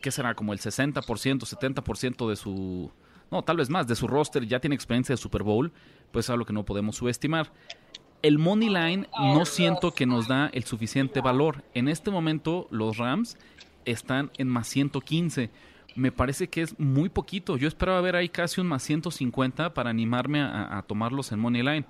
[0.00, 2.90] que será como el 60%, 70% de su,
[3.30, 5.72] no, tal vez más, de su roster ya tiene experiencia de Super Bowl,
[6.12, 7.52] pues es algo que no podemos subestimar.
[8.22, 11.62] El money line no siento que nos da el suficiente valor.
[11.74, 13.36] En este momento los Rams
[13.84, 15.50] están en más 115
[15.98, 17.56] me parece que es muy poquito.
[17.56, 21.84] Yo esperaba ver ahí casi un más 150 para animarme a, tomarlos en Money Line.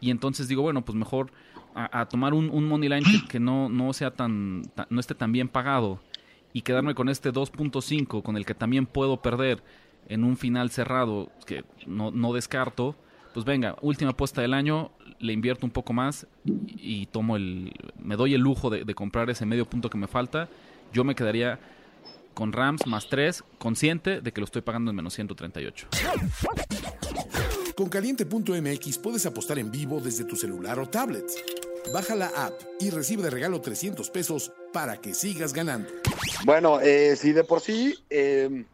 [0.00, 1.32] Y entonces digo, bueno, pues mejor
[1.74, 6.00] a, tomar un, Money Line que, no, no, sea tan, no esté tan bien pagado
[6.52, 9.62] y quedarme con este 2.5 con el que también puedo perder
[10.08, 12.96] en un final cerrado que no, no descarto.
[13.34, 18.16] Pues venga, última apuesta del año, le invierto un poco más y, tomo el, me
[18.16, 20.48] doy el lujo de, de comprar ese medio punto que me falta.
[20.92, 21.58] Yo me quedaría
[22.34, 25.88] con Rams más 3, consciente de que lo estoy pagando en menos 138.
[27.76, 31.24] Con caliente.mx puedes apostar en vivo desde tu celular o tablet.
[31.92, 35.90] Baja la app y recibe de regalo 300 pesos para que sigas ganando.
[36.44, 38.66] Bueno, eh, si de por sí em,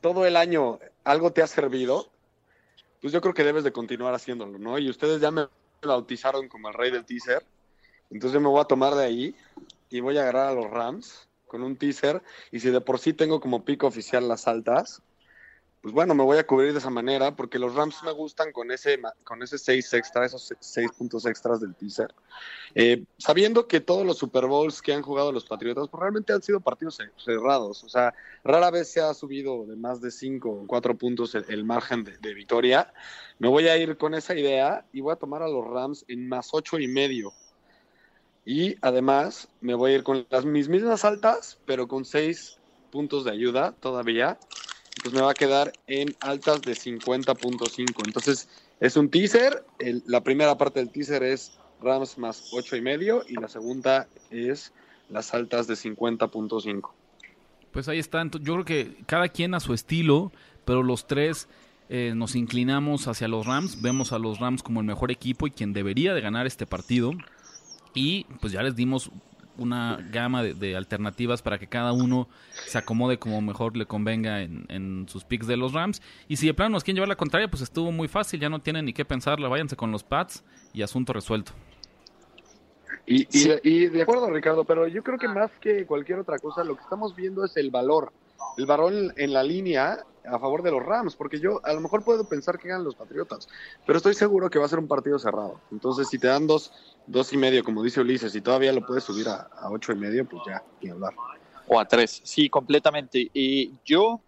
[0.00, 2.10] todo el año algo te ha servido,
[3.00, 4.78] pues yo creo que debes de continuar haciéndolo, ¿no?
[4.78, 5.48] Y ustedes ya me
[5.82, 7.44] bautizaron como el rey del teaser,
[8.10, 9.36] entonces me voy a tomar de ahí
[9.90, 13.12] y voy a agarrar a los Rams con un teaser y si de por sí
[13.12, 15.02] tengo como pico oficial las altas,
[15.82, 18.70] pues bueno, me voy a cubrir de esa manera porque los Rams me gustan con
[18.70, 22.14] ese con ese 6 extra, esos seis puntos extras del teaser.
[22.76, 26.42] Eh, sabiendo que todos los Super Bowls que han jugado los Patriotas pues realmente han
[26.42, 28.14] sido partidos cerrados, o sea,
[28.44, 32.16] rara vez se ha subido de más de 5 o 4 puntos el, margen de,
[32.16, 32.94] de, victoria.
[33.40, 36.28] Me voy a ir con esa idea y voy a tomar a los Rams en
[36.28, 37.32] más ocho y medio.
[38.44, 42.58] Y además me voy a ir con las mis mismas altas, pero con 6
[42.92, 44.38] puntos de ayuda todavía.
[45.02, 48.06] Pues me va a quedar en altas de 50.5.
[48.06, 48.48] Entonces
[48.80, 49.64] es un teaser.
[50.06, 54.72] la primera parte del teaser es Rams más 8 y medio y la segunda es
[55.08, 56.90] las altas de 50.5.
[57.72, 58.22] Pues ahí está.
[58.40, 60.30] Yo creo que cada quien a su estilo,
[60.64, 61.48] pero los tres
[61.88, 63.82] eh, nos inclinamos hacia los Rams.
[63.82, 67.12] Vemos a los Rams como el mejor equipo y quien debería de ganar este partido.
[67.94, 69.10] Y pues ya les dimos
[69.58, 72.28] una gama de, alternativas para que cada uno
[72.66, 76.02] se acomode como mejor le convenga en, sus picks de los Rams.
[76.28, 78.60] Y si de plano nos quieren llevar la contraria, pues estuvo muy fácil, ya no
[78.60, 81.52] tienen ni qué pensarla, váyanse con los Pats y asunto resuelto.
[83.06, 86.76] Y, y, de acuerdo, Ricardo, pero yo creo que más que cualquier otra cosa, lo
[86.76, 88.12] que estamos viendo es el valor.
[88.56, 92.04] El valor en la línea a favor de los Rams, porque yo a lo mejor
[92.04, 93.48] puedo pensar que ganan los Patriotas,
[93.86, 95.60] pero estoy seguro que va a ser un partido cerrado.
[95.70, 96.72] Entonces, si te dan dos,
[97.06, 100.28] dos y medio, como dice Ulises, y todavía lo puedes subir a, ocho y medio,
[100.28, 101.14] pues ya, ni hablar.
[101.66, 103.30] O a tres, sí, completamente.
[103.32, 104.20] Y yo,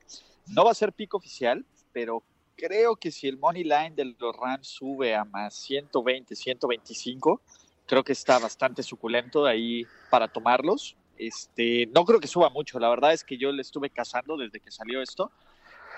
[0.49, 2.23] no va a ser pico oficial, pero
[2.57, 7.41] creo que si el money line de los Rams sube a más 120, 125,
[7.87, 10.97] creo que está bastante suculento ahí para tomarlos.
[11.17, 14.59] Este, no creo que suba mucho, la verdad es que yo le estuve cazando desde
[14.59, 15.31] que salió esto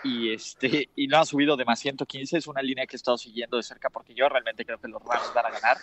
[0.06, 3.18] y este y no ha subido de más 115, es una línea que he estado
[3.18, 5.76] siguiendo de cerca porque yo realmente creo que los Rams van a ganar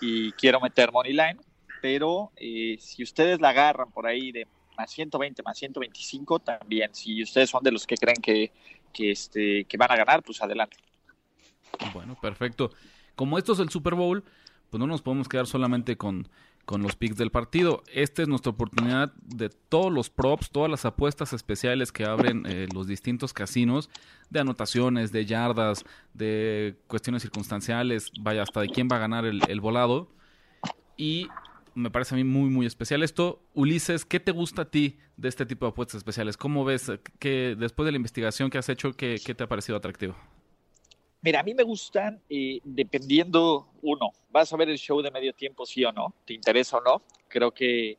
[0.00, 1.38] y quiero meter money line,
[1.80, 4.46] pero eh, si ustedes la agarran por ahí de
[4.76, 8.52] más 120, más 125 también, si ustedes son de los que creen que,
[8.92, 10.76] que, este, que van a ganar, pues adelante.
[11.92, 12.72] Bueno, perfecto.
[13.14, 14.24] Como esto es el Super Bowl,
[14.70, 16.28] pues no nos podemos quedar solamente con,
[16.64, 17.82] con los picks del partido.
[17.92, 22.68] Esta es nuestra oportunidad de todos los props, todas las apuestas especiales que abren eh,
[22.72, 23.90] los distintos casinos,
[24.30, 29.42] de anotaciones, de yardas, de cuestiones circunstanciales, vaya, hasta de quién va a ganar el,
[29.48, 30.08] el volado.
[30.96, 31.28] Y
[31.74, 33.42] me parece a mí muy, muy especial esto.
[33.54, 36.36] Ulises, ¿qué te gusta a ti de este tipo de apuestas especiales?
[36.36, 39.78] ¿Cómo ves que después de la investigación que has hecho, qué, qué te ha parecido
[39.78, 40.14] atractivo?
[41.22, 45.32] Mira, a mí me gustan eh, dependiendo, uno, vas a ver el show de medio
[45.32, 47.02] tiempo, sí o no, te interesa o no.
[47.28, 47.96] Creo que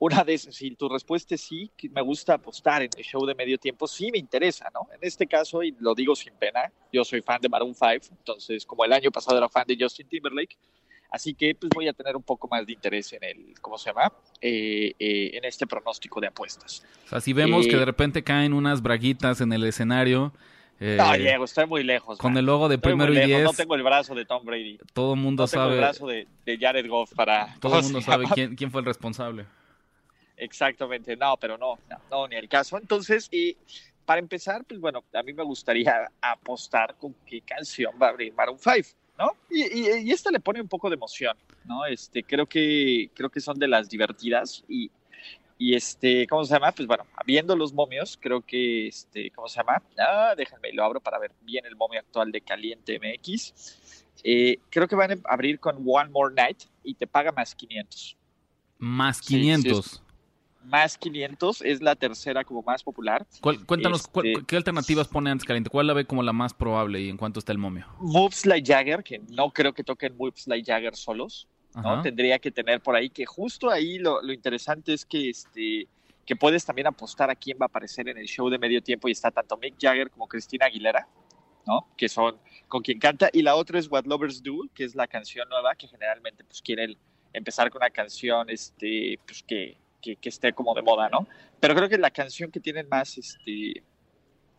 [0.00, 3.24] una de esas, si tu respuesta es sí, que me gusta apostar en el show
[3.24, 4.88] de medio tiempo, sí me interesa, ¿no?
[4.92, 8.66] En este caso, y lo digo sin pena, yo soy fan de Maroon 5, entonces
[8.66, 10.56] como el año pasado era fan de Justin Timberlake,
[11.10, 13.90] así que pues voy a tener un poco más de interés en el, ¿cómo se
[13.90, 14.12] llama?
[14.40, 16.84] Eh, eh, en este pronóstico de apuestas.
[17.06, 20.32] O sea, si vemos Eh, que de repente caen unas braguitas en el escenario.
[20.80, 22.18] Eh, no, Diego, estoy muy lejos.
[22.18, 22.38] con man.
[22.40, 24.78] el logo de Estoy primero y diez, No tengo el brazo de Tom Brady.
[24.92, 27.54] todo el mundo No tengo el sabe, brazo de, de Jared Goff para...
[27.60, 29.46] todo ¿cómo el mundo sabe quién, quién fue el responsable.
[30.36, 32.76] Exactamente, no, pero no, no, no, ni el caso.
[32.78, 33.56] Entonces, y
[34.04, 38.32] para empezar, pues bueno, a mí me gustaría apostar con qué canción va a abrir
[38.34, 39.34] Maroon 5, ¿no?
[39.50, 41.86] Y, y, y esta le pone un poco de emoción, ¿no?
[41.86, 44.90] Este, creo que, creo que son de las divertidas y,
[45.58, 46.72] y este, ¿cómo se llama?
[46.72, 49.82] Pues bueno, viendo los momios, creo que, este, ¿cómo se llama?
[49.98, 53.54] Ah, déjenme, lo abro para ver bien el momio actual de Caliente MX.
[54.24, 58.16] Eh, creo que van a abrir con One More Night y te paga más 500
[58.78, 60.02] Más Sí, sí, 500.
[60.64, 63.24] más 500 es la tercera como más popular.
[63.40, 65.70] ¿Cuál- cuéntanos, Este- cuál- ¿qué alternativas pone antes caliente?
[65.70, 67.86] ¿Cuál la ve como la más probable y en cuánto está el momio?
[68.00, 71.92] Moves like Jagger, que no creo que toquen Moves like Jagger solos, ¿no?
[71.92, 72.02] Ajá.
[72.02, 75.88] Tendría que tener por ahí que justo ahí lo, lo interesante es que este
[76.24, 79.06] que puedes también apostar a quién va a aparecer en el show de medio tiempo
[79.08, 81.06] y está tanto Mick Jagger como Cristina Aguilera,
[81.66, 81.86] ¿no?
[81.96, 82.36] Que son
[82.66, 85.76] con quien canta y la otra es What Lovers Do, que es la canción nueva
[85.76, 86.96] que generalmente pues quieren
[87.32, 91.28] empezar con una canción este pues que, que, que esté como de moda, ¿no?
[91.60, 93.84] Pero creo que la canción que tienen más este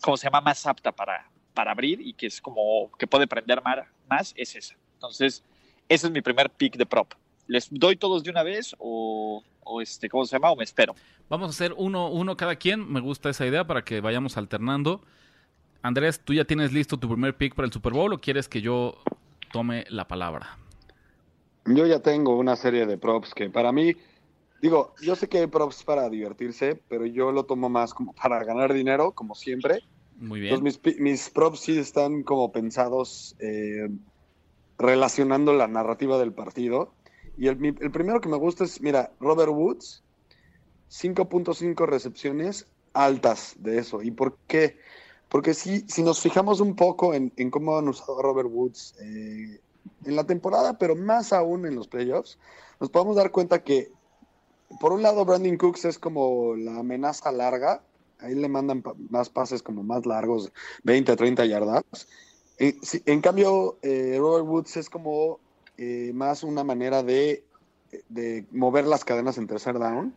[0.01, 0.39] ¿cómo se llama?
[0.39, 4.55] más apta para para abrir y que es como que puede prender más, más es
[4.55, 4.75] esa.
[4.93, 5.43] Entonces,
[5.89, 7.13] ese es mi primer pick de prop.
[7.47, 10.51] ¿Les doy todos de una vez o, o este, ¿cómo se llama?
[10.51, 10.95] O me espero.
[11.29, 12.91] Vamos a hacer uno, uno cada quien.
[12.91, 15.01] Me gusta esa idea para que vayamos alternando.
[15.81, 18.61] Andrés, ¿tú ya tienes listo tu primer pick para el Super Bowl o quieres que
[18.61, 18.97] yo
[19.53, 20.57] tome la palabra?
[21.65, 23.95] Yo ya tengo una serie de props que para mí,
[24.61, 28.43] digo, yo sé que hay props para divertirse, pero yo lo tomo más como para
[28.43, 29.83] ganar dinero, como siempre.
[30.17, 30.53] Muy bien.
[30.53, 33.87] Entonces mis, pi- mis props sí están como pensados eh,
[34.77, 36.93] relacionando la narrativa del partido.
[37.37, 40.03] Y el, el primero que me gusta es, mira, Robert Woods,
[40.89, 44.01] 5.5 recepciones altas de eso.
[44.01, 44.77] ¿Y por qué?
[45.29, 49.59] Porque si, si nos fijamos un poco en, cómo han usado a Robert Woods eh,
[50.05, 52.39] en la temporada, pero más aún en los playoffs,
[52.79, 53.91] nos podemos dar cuenta que,
[54.79, 57.81] por un lado, Brandon Cooks es como la amenaza larga,
[58.19, 60.51] ahí le mandan más pases como más largos,
[60.83, 61.83] 20, 30 yardas.
[62.59, 65.39] En, sí, en cambio, eh, Robert Woods es como
[65.77, 67.43] eh, más una manera de,
[68.09, 70.15] de mover las cadenas en tercer down.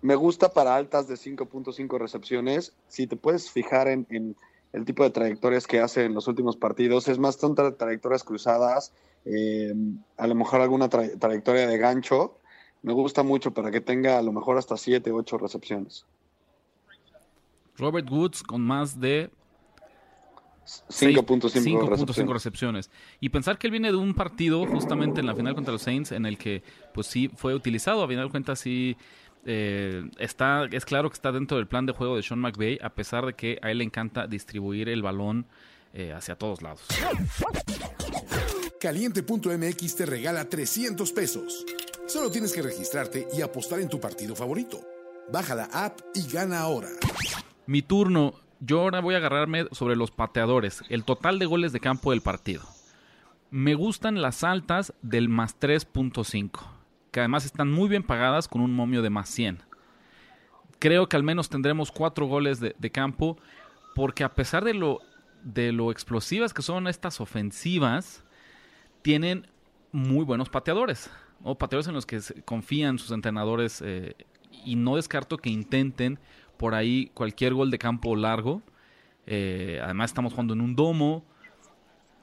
[0.00, 2.72] Me gusta para altas de 5.5 recepciones.
[2.88, 4.34] Si te puedes fijar en,
[4.72, 8.24] el tipo de trayectorias que hace en los últimos partidos, es más son tra- trayectorias
[8.24, 8.92] cruzadas,
[9.24, 9.72] eh,
[10.16, 12.38] a lo mejor alguna tra- trayectoria de gancho.
[12.82, 16.04] Me gusta mucho para que tenga a lo mejor hasta 7, 8 recepciones.
[17.76, 19.30] Robert Woods con más de
[20.64, 22.32] 5.5 5.5 recepciones.
[22.32, 22.90] recepciones.
[23.20, 26.12] Y pensar que él viene de un partido justamente en la final contra los Saints
[26.12, 26.62] en el que
[26.94, 28.96] pues sí fue utilizado, a final de cuentas sí
[29.44, 32.90] eh, está, es claro que está dentro del plan de juego de Sean McVay, a
[32.90, 35.46] pesar de que a él le encanta distribuir el balón
[35.92, 36.82] eh, hacia todos lados.
[38.80, 41.64] Caliente.mx te regala 300 pesos.
[42.06, 44.80] Solo tienes que registrarte y apostar en tu partido favorito.
[45.30, 46.88] Baja la app y gana ahora.
[47.66, 51.80] Mi turno, yo ahora voy a agarrarme sobre los pateadores, el total de goles de
[51.80, 52.62] campo del partido.
[53.50, 56.60] Me gustan las altas del más 3.5,
[57.10, 59.58] que además están muy bien pagadas con un momio de más 100.
[60.78, 63.36] Creo que al menos tendremos cuatro goles de, campo,
[63.96, 65.00] porque a pesar de lo
[65.42, 68.22] de lo explosivas que son estas ofensivas,
[69.02, 69.48] tienen
[69.90, 71.10] muy buenos pateadores,
[71.42, 74.14] o pateadores en los que confían sus entrenadores eh,
[74.64, 76.20] y no descarto que intenten
[76.62, 78.62] por ahí cualquier gol de campo largo.
[79.26, 81.24] Eh, además estamos jugando en un domo.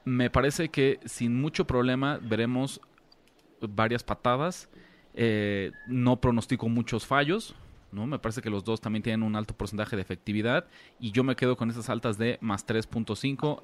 [0.06, 2.80] Me parece que sin mucho problema veremos
[3.60, 4.70] varias patadas.
[5.12, 7.54] Eh, no pronostico muchos fallos.
[7.92, 8.06] ¿no?
[8.06, 10.64] Me parece que los dos también tienen un alto porcentaje de efectividad.
[10.98, 13.60] Y yo me quedo con esas altas de más 3.5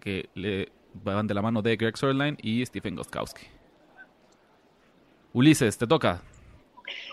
[0.00, 3.42] que le van de la mano de Greg Sörlein y Stephen Gostkowski.
[5.34, 6.22] Ulises, te toca.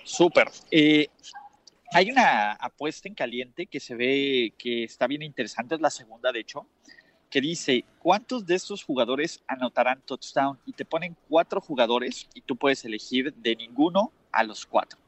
[0.05, 0.47] Súper.
[0.71, 1.09] Eh,
[1.93, 6.31] hay una apuesta en caliente que se ve que está bien interesante, es la segunda
[6.31, 6.67] de hecho,
[7.29, 10.59] que dice, ¿cuántos de estos jugadores anotarán touchdown?
[10.65, 14.99] Y te ponen cuatro jugadores y tú puedes elegir de ninguno a los cuatro,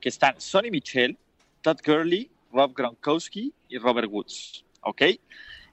[0.00, 1.16] que están Sonny Michel,
[1.60, 5.02] Todd Gurley, Rob Gronkowski y Robert Woods, ¿ok?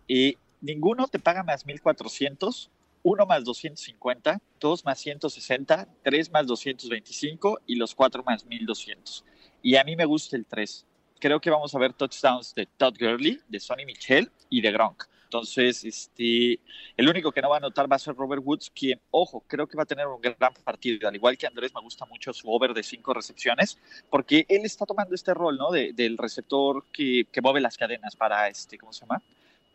[0.08, 2.70] Y ninguno te paga más 1400,
[3.04, 9.26] uno más 250, dos más 160, tres más 225 y los cuatro más 1200.
[9.62, 10.86] Y a mí me gusta el 3.
[11.20, 15.04] Creo que vamos a ver touchdowns de Todd Gurley, de Sonny Michel y de Gronk.
[15.30, 16.60] Entonces, este,
[16.98, 19.68] el único que no va a anotar va a ser Robert Woods, quien, ojo, creo
[19.68, 21.08] que va a tener un gran partido.
[21.08, 23.78] Al igual que Andrés, me gusta mucho su over de cinco recepciones,
[24.10, 25.70] porque él está tomando este rol, ¿no?
[25.70, 29.22] De, del receptor que, que mueve las cadenas para, este, ¿cómo se llama?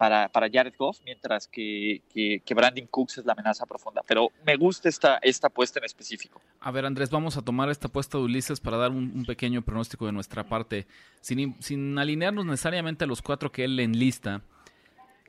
[0.04, 4.02] Para, para Jared Goff, mientras que, que, Brandon Cooks es la amenaza profunda.
[4.06, 6.42] Pero me gusta esta, esta apuesta en específico.
[6.60, 10.04] A ver, Andrés, vamos a tomar esta apuesta de Ulises para dar un, pequeño pronóstico
[10.04, 10.86] de nuestra parte.
[11.22, 14.42] Sin, sin alinearnos necesariamente a los cuatro que él enlista,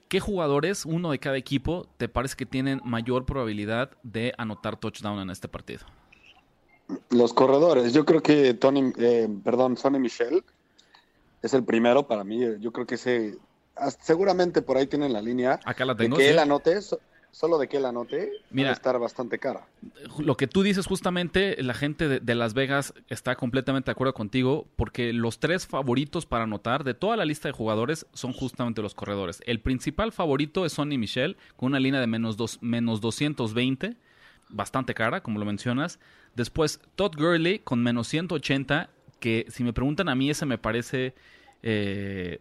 [0.09, 5.19] ¿qué jugadores, uno de cada equipo, te parece que tienen mayor probabilidad de anotar touchdown
[5.21, 5.85] en este partido?
[7.11, 7.93] Los corredores.
[7.93, 10.43] Yo creo que Tony, eh, perdón, Sonny Michel
[11.41, 12.41] es el primero para mí.
[12.59, 13.37] Yo creo que ese
[14.01, 15.59] seguramente por ahí tienen la línea.
[15.65, 16.17] Acá la tengo.
[16.17, 16.79] De que él anote,
[17.31, 19.67] solo de que él anote, Mira, va a estar bastante cara.
[20.19, 24.67] Lo que tú dices justamente, la gente de, Las Vegas está completamente de acuerdo contigo,
[24.77, 28.95] porque los tres favoritos para anotar de toda la lista de jugadores son justamente los
[28.95, 29.41] corredores.
[29.45, 33.97] El principal favorito es Sonny Michel, con una línea de menos, dos, menos 220,
[34.49, 35.99] bastante cara, como lo mencionas.
[36.35, 41.15] Después Todd Gurley con menos 180, que si me preguntan a mí, ese me parece...
[41.63, 42.39] Eh,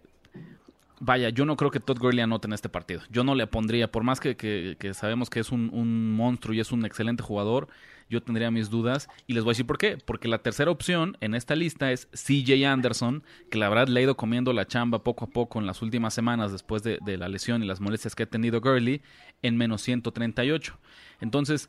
[1.05, 3.03] vaya, yo no creo que Todd Gurley anote en este partido.
[3.11, 6.87] Yo no le pondría, por más que, sabemos que es un, monstruo y es un
[6.87, 7.69] excelente jugador,
[8.09, 9.09] yo tendría mis dudas.
[9.27, 9.99] Y les voy a decir por qué.
[9.99, 14.03] Porque la tercera opción en esta lista es CJ Anderson, que la verdad le ha
[14.03, 17.63] ido comiendo la chamba poco a poco en las últimas semanas después de, la lesión
[17.63, 19.03] y las molestias que ha tenido Gurley
[19.43, 20.79] en menos 138.
[21.21, 21.69] Entonces,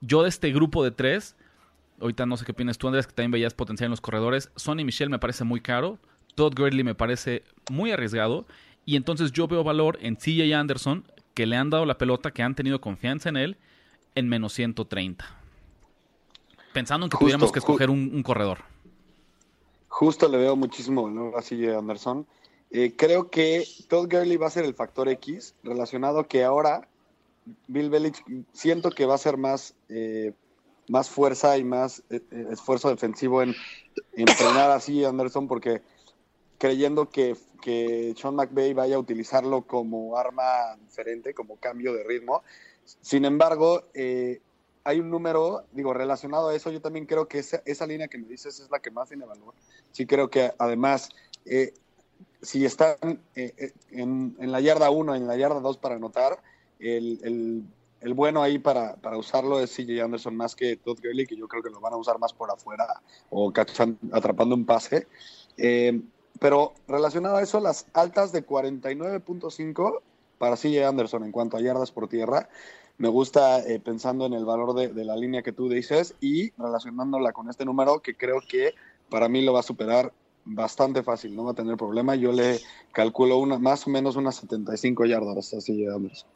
[0.00, 1.36] yo de este grupo de tres,
[2.00, 4.50] ahorita no sé qué opinas tú, Andrés, que también veías potencial en los corredores.
[4.56, 5.98] Sonny Michel me parece muy caro.
[6.34, 8.46] Todd Gurley me parece muy arriesgado.
[8.90, 12.42] Y entonces yo veo valor en CJ Anderson, que le han dado la pelota, que
[12.42, 13.56] han tenido confianza en él,
[14.16, 15.24] en menos 130.
[16.72, 18.58] Pensando en que tuviéramos que escoger un, corredor.
[19.86, 22.26] Justo le veo muchísimo valor a CJ Anderson.
[22.72, 26.88] Eh, creo que Todd Gurley va a ser el factor X, relacionado que ahora
[27.68, 30.32] Bill Belichick siento que va a ser más, eh,
[30.88, 33.54] más fuerza y más eh, esfuerzo defensivo en,
[34.14, 35.80] en entrenar así Anderson, porque
[36.60, 42.42] creyendo que, que Sean McVay vaya a utilizarlo como arma diferente, como cambio de ritmo.
[42.84, 44.42] Sin embargo, eh,
[44.84, 48.18] hay un número, digo, relacionado a eso, yo también creo que esa, esa, línea que
[48.18, 49.54] me dices es la que más tiene valor.
[49.90, 51.08] Sí creo que además,
[51.46, 51.72] eh,
[52.42, 52.96] si están
[53.34, 56.42] eh, en, en, la yarda 1, en la yarda 2 para anotar,
[56.78, 57.64] el, el,
[58.02, 61.48] el, bueno ahí para, para usarlo es CJ Anderson más que Todd Gurley, que yo
[61.48, 63.50] creo que lo van a usar más por afuera o
[64.12, 65.06] atrapando un pase.
[65.56, 65.98] Eh,
[66.40, 70.00] pero relacionado a eso, las altas de 49.5
[70.38, 72.48] para CJ Anderson en cuanto a yardas por tierra.
[72.96, 77.32] Me gusta eh, pensando en el valor de, la línea que tú dices y relacionándola
[77.32, 78.74] con este número que creo que
[79.10, 80.12] para mí lo va a superar
[80.46, 82.14] bastante fácil, no va a tener problema.
[82.16, 82.58] Yo le
[82.92, 86.28] calculo una, más o menos unas 75 yardas a CJ Anderson.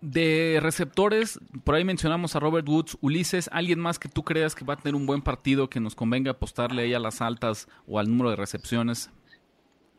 [0.00, 4.64] De receptores, por ahí mencionamos a Robert Woods, Ulises, ¿alguien más que tú creas que
[4.64, 7.98] va a tener un buen partido que nos convenga apostarle ahí a las altas o
[7.98, 9.10] al número de recepciones?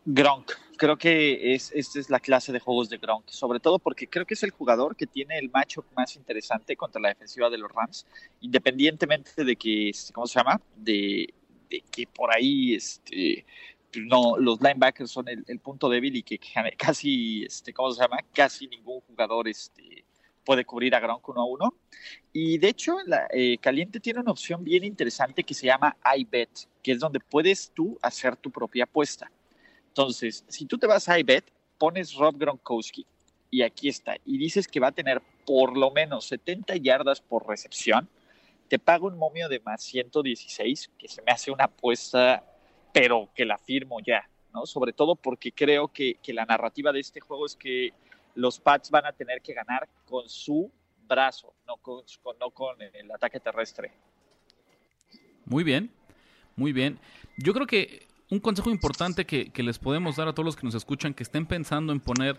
[0.06, 0.52] Gronk.
[0.78, 4.26] Creo que es, esta es la clase de juegos de Gronk, sobre todo porque creo
[4.26, 7.72] que es el jugador que tiene el matchup más interesante contra la defensiva de los
[7.72, 8.06] Rams,
[8.42, 10.62] independientemente de que, este, ¿cómo se llama?
[10.76, 11.34] De,
[11.92, 13.46] que por ahí este,
[13.96, 16.40] no, los linebackers son el, punto débil y que
[16.78, 18.18] casi, este, ¿cómo se llama?
[18.32, 20.06] Casi ningún jugador este,
[20.44, 21.74] puede cubrir a Gronk uno a uno.
[22.32, 26.52] Y de hecho, la, eh, Caliente tiene una opción bien interesante que se llama iBet,
[26.84, 29.32] que es donde puedes tú hacer tu propia apuesta.
[29.98, 31.46] Entonces, si tú te vas a iBet,
[31.78, 33.06] pones Rob Gronkowski
[33.50, 37.48] y aquí está, y dices que va a tener por lo menos 70 yardas por
[37.48, 38.10] recepción,
[38.68, 42.44] te pago un momio de más 116, que se me hace una apuesta,
[42.92, 44.66] pero que la firmo ya, ¿no?
[44.66, 47.94] Sobre todo porque creo que, que la narrativa de este juego es que
[48.34, 50.70] los Pats van a tener que ganar con su
[51.08, 52.04] brazo, no con,
[52.38, 53.94] no con el ataque terrestre.
[55.46, 55.90] Muy bien,
[56.58, 57.00] muy bien.
[57.38, 60.76] Yo creo que un consejo importante que, les podemos dar a todos los que nos
[60.76, 62.38] escuchan que estén pensando en poner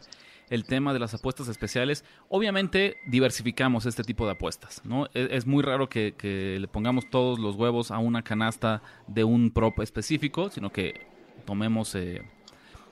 [0.50, 5.06] el tema de las apuestas especiales, obviamente diversificamos este tipo de apuestas, ¿no?
[5.06, 6.14] E, es, muy raro que,
[6.60, 11.06] le pongamos todos los huevos a una canasta de un prop específico, sino que
[11.44, 12.22] tomemos eh,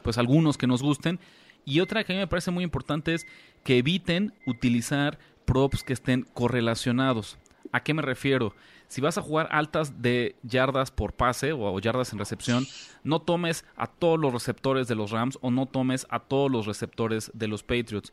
[0.03, 1.19] pues algunos que nos gusten.
[1.65, 3.27] Y otra que a mí me parece muy importante es
[3.63, 7.39] que eviten utilizar props que estén correlacionados.
[7.73, 8.55] ¿A qué me refiero?
[8.89, 12.67] Si vas a jugar altas de yardas por pase o, yardas en recepción,
[13.03, 16.67] no tomes a todos los receptores de los Rams o no tomes a todos los
[16.67, 18.13] receptores de los Patriots.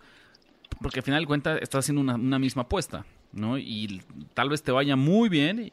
[0.82, 3.58] Porque al final de cuentas estás haciendo una, misma apuesta, ¿no?
[3.58, 4.02] Y
[4.34, 5.72] tal vez te vaya muy bien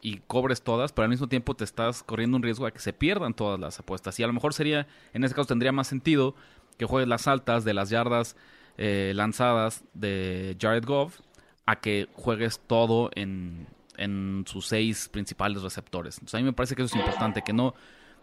[0.00, 2.92] y cobres todas, pero al mismo tiempo te estás corriendo un riesgo a que se
[2.92, 4.18] pierdan todas las apuestas.
[4.18, 6.34] Y a lo mejor sería, en ese caso tendría más sentido
[6.78, 8.36] que juegues las altas de las yardas
[8.78, 11.20] eh, lanzadas de Jared Goff
[11.66, 16.20] a que juegues todo en, en sus seis principales receptores.
[16.32, 17.74] A mí me parece que eso es importante, que no,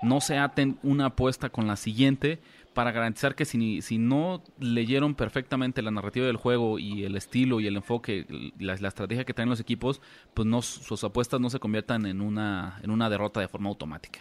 [0.01, 2.39] no se aten una apuesta con la siguiente
[2.73, 7.59] para garantizar que si, si no leyeron perfectamente la narrativa del juego y el estilo
[7.59, 8.25] y el enfoque,
[8.57, 10.01] la, la estrategia que traen los equipos,
[10.33, 14.19] pues no, sus apuestas no se conviertan en una, en una derrota de forma automática.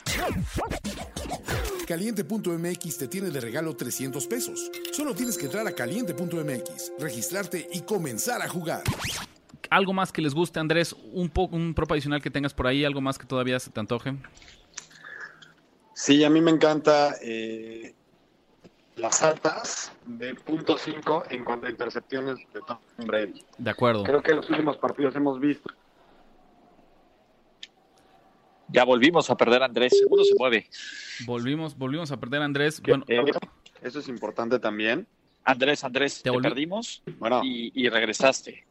[1.89, 4.71] Caliente.mx te tiene de regalo 300 pesos.
[4.93, 8.83] Solo tienes que entrar a caliente.mx, registrarte y comenzar a jugar
[9.71, 12.85] algo más que les guste, Andrés, un poco un prop adicional que tengas por ahí,
[12.85, 14.15] algo más que todavía se te antoje.
[15.95, 17.95] Sí, a mí me encanta eh,
[18.97, 23.45] las altas de punto 5 en cuanto a intercepciones de Tom Brady.
[23.59, 24.05] De acuerdo.
[24.05, 25.73] Creo que en los últimos partidos hemos visto.
[28.71, 30.69] Ya volvimos a perder a Andrés, seguro se mueve.
[31.27, 32.83] Volvimos, volvimos a perder a Andrés.
[32.83, 33.05] Bueno,
[33.83, 35.07] eso es importante también.
[35.45, 37.41] Andrés, Andrés, te, perdimos bueno.
[37.43, 38.69] y regresaste.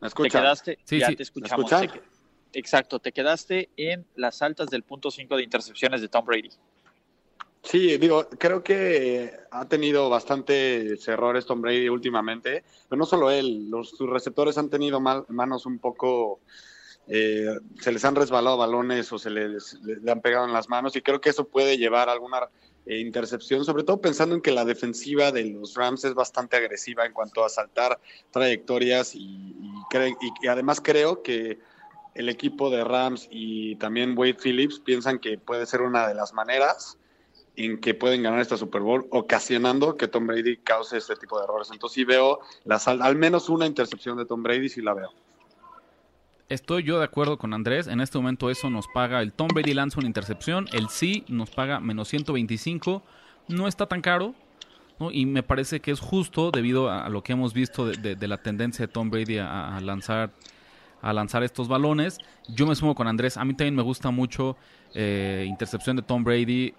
[0.00, 1.70] ¿Me Te quedaste, ya te escuchamos.
[2.52, 6.50] exacto, te quedaste en las altas del punto 5 de intercepciones de Tom Brady.
[7.62, 13.68] Sí, digo, creo que ha tenido bastantes errores Tom Brady últimamente, pero no solo él,
[13.68, 16.40] los sus receptores han tenido manos un poco,
[17.12, 20.94] eh, se les han resbalado balones o se les, le han pegado en las manos
[20.94, 22.48] y creo que eso puede llevar a alguna
[22.86, 27.04] eh, intercepción, sobre todo pensando en que la defensiva de los Rams es bastante agresiva
[27.04, 27.98] en cuanto a saltar
[28.30, 29.56] trayectorias y,
[30.40, 31.58] y, además creo que
[32.14, 36.32] el equipo de Rams y también Wade Phillips piensan que puede ser una de las
[36.32, 36.96] maneras
[37.56, 41.44] en que pueden ganar esta Super Bowl, ocasionando que Tom Brady cause este tipo de
[41.44, 41.70] errores.
[41.72, 42.38] Entonces sí veo
[42.84, 45.12] al menos una intercepción de Tom Brady, sí la veo.
[46.50, 47.86] Estoy yo de acuerdo con Andrés.
[47.86, 50.66] En este momento eso nos paga el Tom Brady lanza una intercepción.
[50.72, 53.04] El sí nos paga menos 125.
[53.46, 54.34] No está tan caro.
[55.12, 58.84] Y me parece que es justo debido a lo que hemos visto de, la tendencia
[58.84, 60.32] de Tom Brady a, lanzar
[61.00, 62.18] a lanzar estos balones.
[62.48, 63.36] Yo me sumo con Andrés.
[63.36, 64.56] A mí también me gusta mucho
[64.92, 66.74] eh, intercepción de Tom Brady.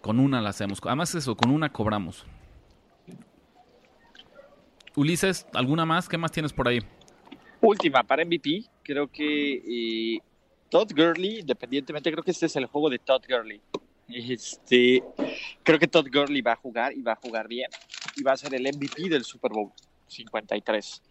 [0.00, 0.78] Con una la hacemos.
[0.84, 2.24] Además eso, con una cobramos.
[4.94, 6.08] Ulises, ¿alguna más?
[6.08, 6.84] ¿Qué más tienes por ahí?
[7.60, 10.18] Última, para MVP, creo que eh,
[10.68, 13.60] Todd Gurley, independientemente, creo que este es el juego de Todd Gurley.
[14.08, 15.02] Este,
[15.62, 17.68] creo que Todd Gurley va a jugar y va a jugar bien
[18.16, 19.70] y va a ser el MVP del Super Bowl
[20.06, 21.02] 53.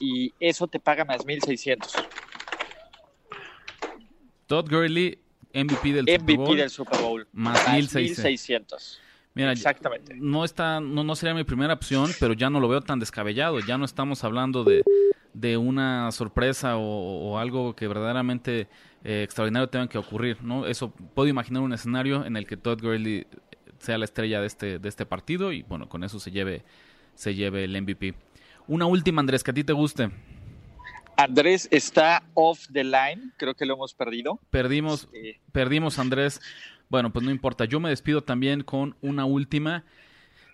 [0.00, 1.92] Y eso te paga más 1600.
[4.46, 5.18] Todd Gurley,
[5.52, 6.56] MVP del Super Bowl.
[6.56, 7.28] del Super Bowl.
[7.32, 9.00] Más, 1600.
[9.34, 10.14] Mira, Exactamente.
[10.16, 13.60] No, está, no, no sería mi primera opción, pero ya no lo veo tan descabellado.
[13.60, 14.82] Ya no estamos hablando de
[15.32, 18.68] de una sorpresa o, algo que verdaderamente
[19.04, 20.66] eh, extraordinario tenga que ocurrir, ¿no?
[20.66, 23.26] Eso puedo imaginar un escenario en el que Todd Gurley
[23.78, 26.64] sea la estrella de este de este partido y bueno, con eso se lleve
[27.14, 28.14] se lleve el MVP.
[28.66, 30.10] Una última, Andrés, que a ti te guste.
[31.16, 34.40] Andrés está off the line, creo que lo hemos perdido.
[34.50, 36.40] Perdimos, este, perdimos Andrés.
[36.88, 37.66] Bueno, pues no importa.
[37.66, 39.84] Yo me despido también con una última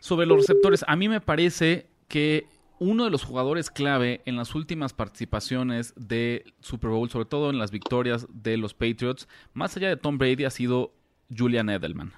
[0.00, 0.84] sobre los receptores.
[0.88, 2.46] A mí me parece que
[2.78, 7.58] uno de los jugadores clave en las últimas participaciones de Super Bowl, sobre todo en
[7.58, 10.92] las victorias de los Patriots, más allá de Tom Brady, ha sido
[11.36, 12.12] Julian Edelman.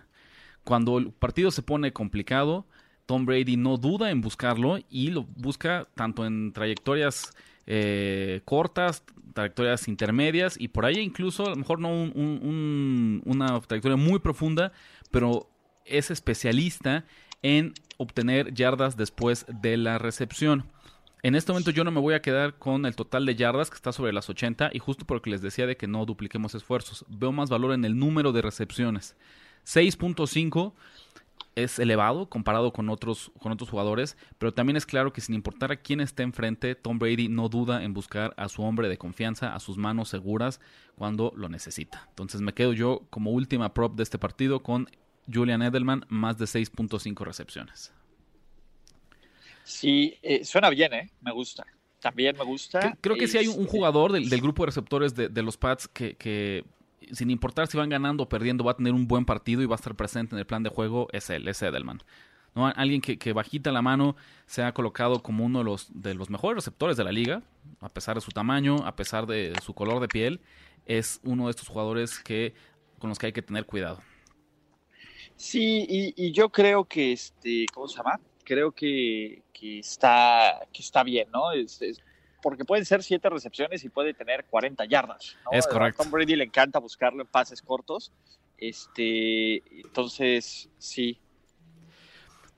[0.65, 2.67] Cuando el partido se pone complicado,
[3.07, 7.33] Tom Brady no duda en buscarlo y lo busca tanto en trayectorias
[7.67, 9.03] eh, cortas,
[9.33, 14.73] trayectorias intermedias y por ahí incluso a lo mejor no una trayectoria muy profunda,
[15.11, 15.49] pero
[15.85, 17.05] es especialista
[17.43, 20.65] en obtener yardas después de la recepción.
[21.23, 23.77] En este momento yo no me voy a quedar con el total de yardas que
[23.77, 27.05] está sobre las 80 y justo porque les decía de que no dupliquemos esfuerzos.
[27.09, 29.17] Veo más valor en el número de recepciones.
[29.67, 30.75] 6.5
[31.57, 35.73] es elevado comparado con otros, con otros jugadores, pero también es claro que sin importar
[35.73, 39.55] a quién esté enfrente, Tom Brady no duda en buscar a su hombre de confianza,
[39.55, 40.61] a sus manos seguras
[40.95, 42.07] cuando lo necesita.
[42.11, 44.89] Entonces me quedo yo como última prop de este partido con
[45.33, 47.93] Julian Edelman, más de 6.5 recepciones.
[49.65, 51.11] Sí, eh, suena bien, ¿eh?
[51.21, 51.67] Me gusta.
[52.01, 52.97] También me gusta.
[53.01, 56.65] Creo que si hay un jugador del, grupo de receptores de, los Pats que,
[57.13, 59.75] sin importar si van ganando o perdiendo, va a tener un buen partido y va
[59.75, 62.03] a estar presente en el plan de juego, es él, es Edelman.
[62.55, 62.67] ¿no?
[62.67, 64.17] Alguien que, que, bajita la mano
[64.47, 67.43] se ha colocado como uno de los, de los mejores receptores de la liga,
[67.81, 70.41] a pesar de su tamaño, a pesar de su color de piel,
[70.87, 72.55] es uno de estos jugadores que,
[72.99, 74.01] con los que hay que tener cuidado.
[75.39, 78.19] Sí, y, yo creo que, este, ¿cómo se llama?
[78.45, 81.53] Creo que, está, que está bien, ¿no?
[81.53, 81.81] Es,
[82.43, 85.37] porque pueden ser siete recepciones y puede tener 40 yardas.
[85.53, 86.03] Es correcto.
[86.03, 88.11] A Tom Brady le encanta buscarlo en pases cortos.
[88.57, 91.21] Este, entonces, sí.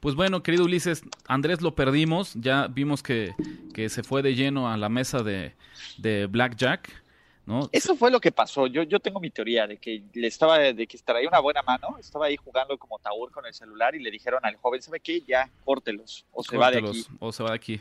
[0.00, 2.32] Pues bueno, querido Ulises, Andrés lo perdimos.
[2.34, 3.34] Ya vimos que,
[3.74, 5.54] que se fue de lleno a la mesa de,
[5.98, 7.02] de Blackjack.
[7.72, 8.66] Eso fue lo que pasó.
[8.66, 11.96] Yo, yo tengo mi teoría de que le estaba, de que traía una buena mano,
[11.98, 15.22] estaba ahí jugando como taur con el celular y le dijeron al joven, ¿sabe qué?
[15.26, 17.04] Ya, córtelos, o se va de aquí.
[17.18, 17.80] O se va de aquí.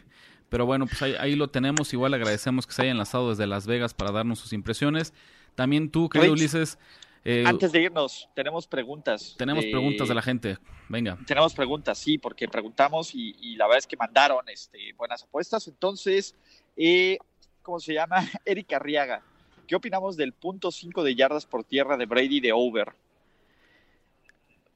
[0.50, 1.94] Pero bueno, pues ahí, lo tenemos.
[1.94, 5.14] Igual agradecemos que se haya enlazado desde Las Vegas para darnos sus impresiones.
[5.56, 6.80] También tú, querido Ulises.
[7.24, 9.36] Eh, antes de irnos, tenemos preguntas.
[9.38, 10.58] Tenemos preguntas de la gente.
[10.88, 11.20] Venga.
[11.28, 15.68] Tenemos preguntas, sí, porque preguntamos y, la verdad es que mandaron este, buenas apuestas.
[15.68, 16.34] Entonces,
[16.76, 17.20] eh,
[17.62, 18.26] ¿cómo se llama?
[18.46, 19.22] Erika Arriaga
[19.70, 22.92] ¿Qué opinamos del punto 5 de yardas por tierra de Brady de over?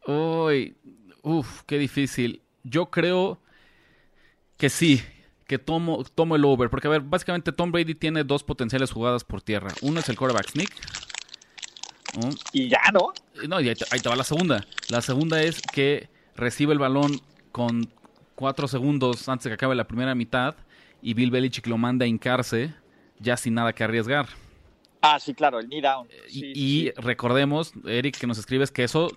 [0.05, 0.75] Uy,
[1.23, 2.43] uf, qué difícil.
[2.63, 3.39] Yo creo
[4.55, 5.01] que sí,
[5.47, 6.69] que tomo, tomo el over.
[6.69, 9.69] Porque, a ver, básicamente Tom Brady tiene dos potenciales jugadas por tierra.
[9.81, 10.69] Uno es el quarterback sneak.
[12.51, 13.13] Y ya, ¿no?
[13.47, 14.63] No, y ahí te, ahí te va la segunda.
[14.89, 17.19] La segunda es que recibe el balón
[17.51, 17.91] con
[18.35, 20.55] cuatro segundos antes de que acabe la primera mitad
[21.01, 22.75] y Bill Belichick lo manda a hincarse
[23.17, 24.42] ya sin nada que arriesgar.
[25.05, 26.07] Ah, sí, claro, el knee down.
[26.29, 29.09] y, recordemos, Eric, que nos escribes que eso,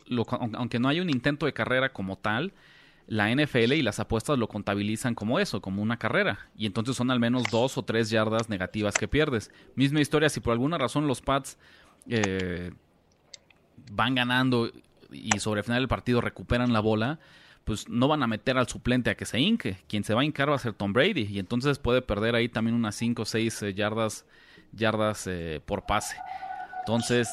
[0.55, 2.53] aunque no hay un intento de carrera como tal,
[3.07, 6.51] la NFL y las apuestas lo contabilizan como eso, como una carrera.
[6.57, 9.53] Y entonces son al menos dos o tres yardas negativas que pierdes.
[9.77, 11.57] Misma historia, si por alguna razón los Pats
[12.09, 12.73] eh,
[13.93, 14.73] van ganando
[15.13, 17.21] y sobre el final del partido recuperan la bola,
[17.63, 19.79] pues no van a meter al suplente a que se hinque.
[19.89, 21.29] Quien se va a hincar va a ser Tom Brady.
[21.31, 24.27] Y entonces puede perder ahí también unas cinco o seis eh, yardas
[24.73, 26.17] yardas eh, por pase.
[26.81, 27.29] Entonces,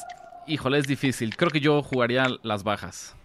[0.46, 1.36] híjole, es difícil.
[1.36, 3.16] Creo que yo jugaría las bajas.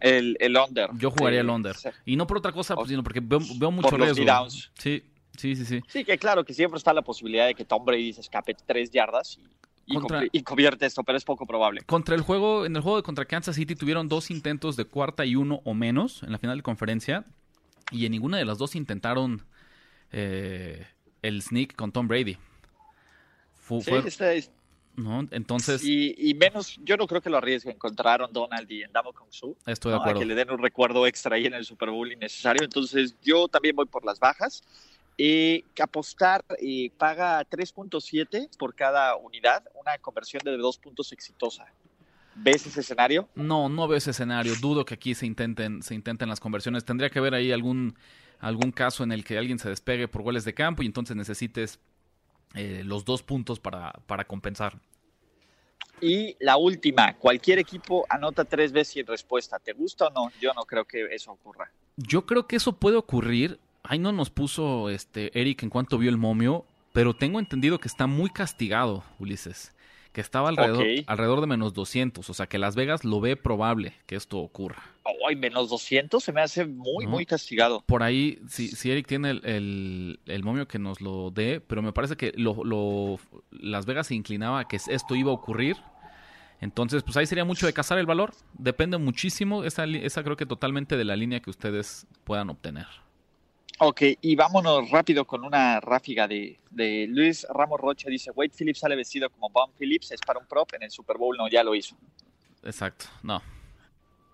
[0.00, 0.90] El, el under.
[0.94, 1.76] Yo jugaría el under.
[2.04, 3.40] Y no por otra cosa, pues, sino porque veo,
[3.70, 4.24] mucho riesgo.
[4.74, 5.04] Sí,
[5.36, 5.80] sí, sí, sí.
[5.86, 8.90] Sí, que claro, que siempre está la posibilidad de que Tom Brady se escape tres
[8.90, 9.38] yardas
[9.86, 9.98] y,
[10.32, 11.82] y, convierte esto, pero es poco probable.
[11.82, 15.24] Contra el juego, en el juego de contra Kansas City tuvieron dos intentos de cuarta
[15.26, 17.26] y uno o menos en la final de conferencia.
[17.92, 19.44] Y en ninguna de las dos intentaron
[20.12, 20.86] eh,
[21.22, 22.38] el sneak con Tom Brady
[23.80, 24.50] sí,
[24.96, 25.26] ¿no?
[25.30, 25.82] Entonces.
[25.84, 29.28] Y, menos, yo no creo que lo arriesguen contra Aaron Donald y en Damo Kong
[29.30, 29.56] Su.
[29.66, 30.20] Estoy de acuerdo.
[30.20, 32.64] que le den un recuerdo extra ahí en el Super Bowl innecesario.
[32.64, 34.62] Entonces, yo también voy por las bajas.
[35.22, 41.66] Eh, apostar eh, paga 3.7 por cada unidad, una conversión de dos puntos exitosa.
[42.34, 43.28] ¿Ves ese escenario?
[43.34, 44.54] No, no veo ese escenario.
[44.60, 46.86] Dudo que aquí se intenten, se intenten las conversiones.
[46.86, 47.96] Tendría que haber ahí algún,
[48.38, 51.80] algún caso en el que alguien se despegue por goles de campo y entonces necesites
[52.54, 54.78] eh, los dos puntos para, para compensar.
[56.00, 59.58] Y la última, cualquier equipo anota tres veces sin respuesta.
[59.58, 60.32] ¿Te gusta o no?
[60.40, 61.70] Yo no creo que eso ocurra.
[61.96, 63.60] Yo creo que eso puede ocurrir.
[63.82, 67.88] Ahí no nos puso este Eric en cuanto vio el momio, pero tengo entendido que
[67.88, 69.72] está muy castigado, Ulises
[70.12, 72.28] que estaba alrededor, alrededor de menos 200.
[72.28, 74.82] O sea, que Las Vegas lo ve probable que esto ocurra.
[75.26, 77.82] Ay, menos 200 se me hace muy, muy castigado.
[77.86, 81.92] Por ahí, si, si Eric tiene el, el, momio que nos lo dé, pero me
[81.92, 83.18] parece que lo, lo,
[83.50, 85.76] Las Vegas se inclinaba a que esto iba a ocurrir.
[86.60, 88.34] Entonces, pues ahí sería mucho de cazar el valor.
[88.54, 92.86] Depende muchísimo, esa, esa creo que totalmente de la línea que ustedes puedan obtener.
[93.82, 96.58] Ok, y vámonos rápido con una ráfiga de,
[97.08, 98.10] Luis Ramos Rocha.
[98.10, 101.16] Dice, Wade Phillips sale vestido como Bob Phillips, es para un prop en el Super
[101.16, 101.96] Bowl, no, ya lo hizo.
[102.62, 103.40] Exacto, no.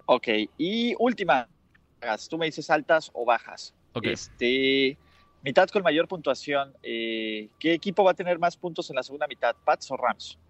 [0.06, 0.26] Ok,
[0.58, 1.48] y última,
[2.28, 3.72] tú me dices altas o bajas.
[3.92, 4.06] Ok.
[4.06, 4.98] Este,
[5.42, 9.28] mitad con mayor puntuación, eh, ¿qué equipo va a tener más puntos en la segunda
[9.28, 10.40] mitad, Pats o Rams?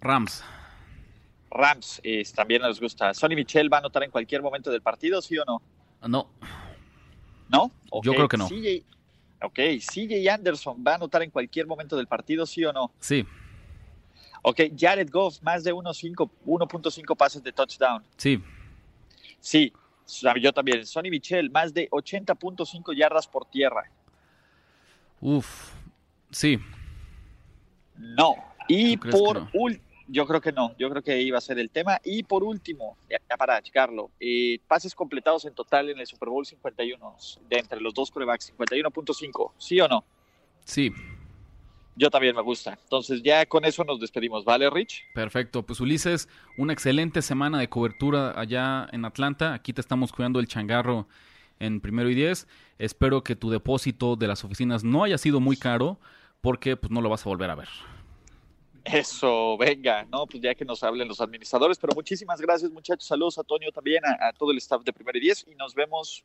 [0.00, 0.42] Rams.
[1.50, 3.14] Rams eh, también nos gusta.
[3.14, 5.62] ¿Sonny Michel va a anotar en cualquier momento del partido, sí o no?
[6.08, 6.32] No.
[7.48, 7.72] ¿No?
[8.02, 8.48] Yo creo que no.
[8.48, 8.84] CJ,
[9.42, 12.92] ok, CJ Anderson va a anotar en cualquier momento del partido, sí o no?
[13.00, 13.26] Sí.
[14.42, 18.04] Ok, Jared Goff, más de 1.5 pases de touchdown.
[18.16, 18.42] Sí.
[19.40, 19.72] Sí,
[20.40, 20.86] yo también.
[20.86, 23.90] Sonny Michel, más de 80.5 yardas por tierra.
[25.20, 25.72] Uf,
[26.30, 26.58] sí.
[27.96, 28.36] No.
[28.68, 32.00] Y por último, yo creo que no, yo creo que iba a ser el tema.
[32.04, 36.44] Y por último, ya, para checarlo, eh, pases completados en total en el Super Bowl
[36.44, 37.16] 51,
[37.48, 40.04] de entre los dos corebacks, 51.5, ¿sí o no?
[40.64, 40.92] Sí.
[41.94, 42.78] Yo también me gusta.
[42.82, 45.04] Entonces ya con eso nos despedimos, ¿vale, Rich?
[45.14, 45.64] Perfecto.
[45.64, 49.52] Pues Ulises, una excelente semana de cobertura allá en Atlanta.
[49.52, 51.08] Aquí te estamos cuidando el changarro
[51.58, 52.46] en primero y diez.
[52.78, 55.98] Espero que tu depósito de las oficinas no haya sido muy caro
[56.40, 57.68] porque pues no lo vas a volver a ver.
[58.84, 60.26] Eso, venga, ¿no?
[60.26, 64.02] Pues ya que nos hablen los administradores, pero muchísimas gracias muchachos, saludos a Toño también,
[64.04, 66.24] a, todo el staff de Primero y Diez y nos vemos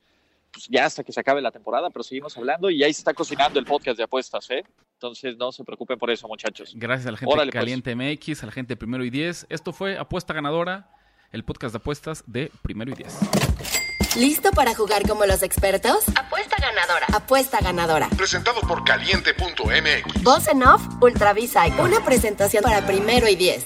[0.51, 3.13] pues, ya hasta que se acabe la temporada, pero seguimos hablando y ahí se está
[3.13, 4.63] cocinando el podcast de apuestas, ¿eh?
[4.93, 6.73] Entonces no se preocupen por eso muchachos.
[6.75, 7.51] Gracias a la gente de pues.
[7.51, 9.45] Caliente MX, a la gente de Primero y Diez.
[9.49, 10.89] Esto fue Apuesta Ganadora,
[11.31, 13.82] el podcast de apuestas de Primero y Diez.
[14.15, 16.03] ¿Listo para jugar como los expertos?
[16.15, 17.07] Apuesta ganadora.
[17.13, 18.09] Apuesta ganadora.
[18.15, 20.21] Presentado por caliente.mx.
[20.21, 21.33] Voz en off, Ultra
[21.79, 23.65] Una presentación para primero y diez.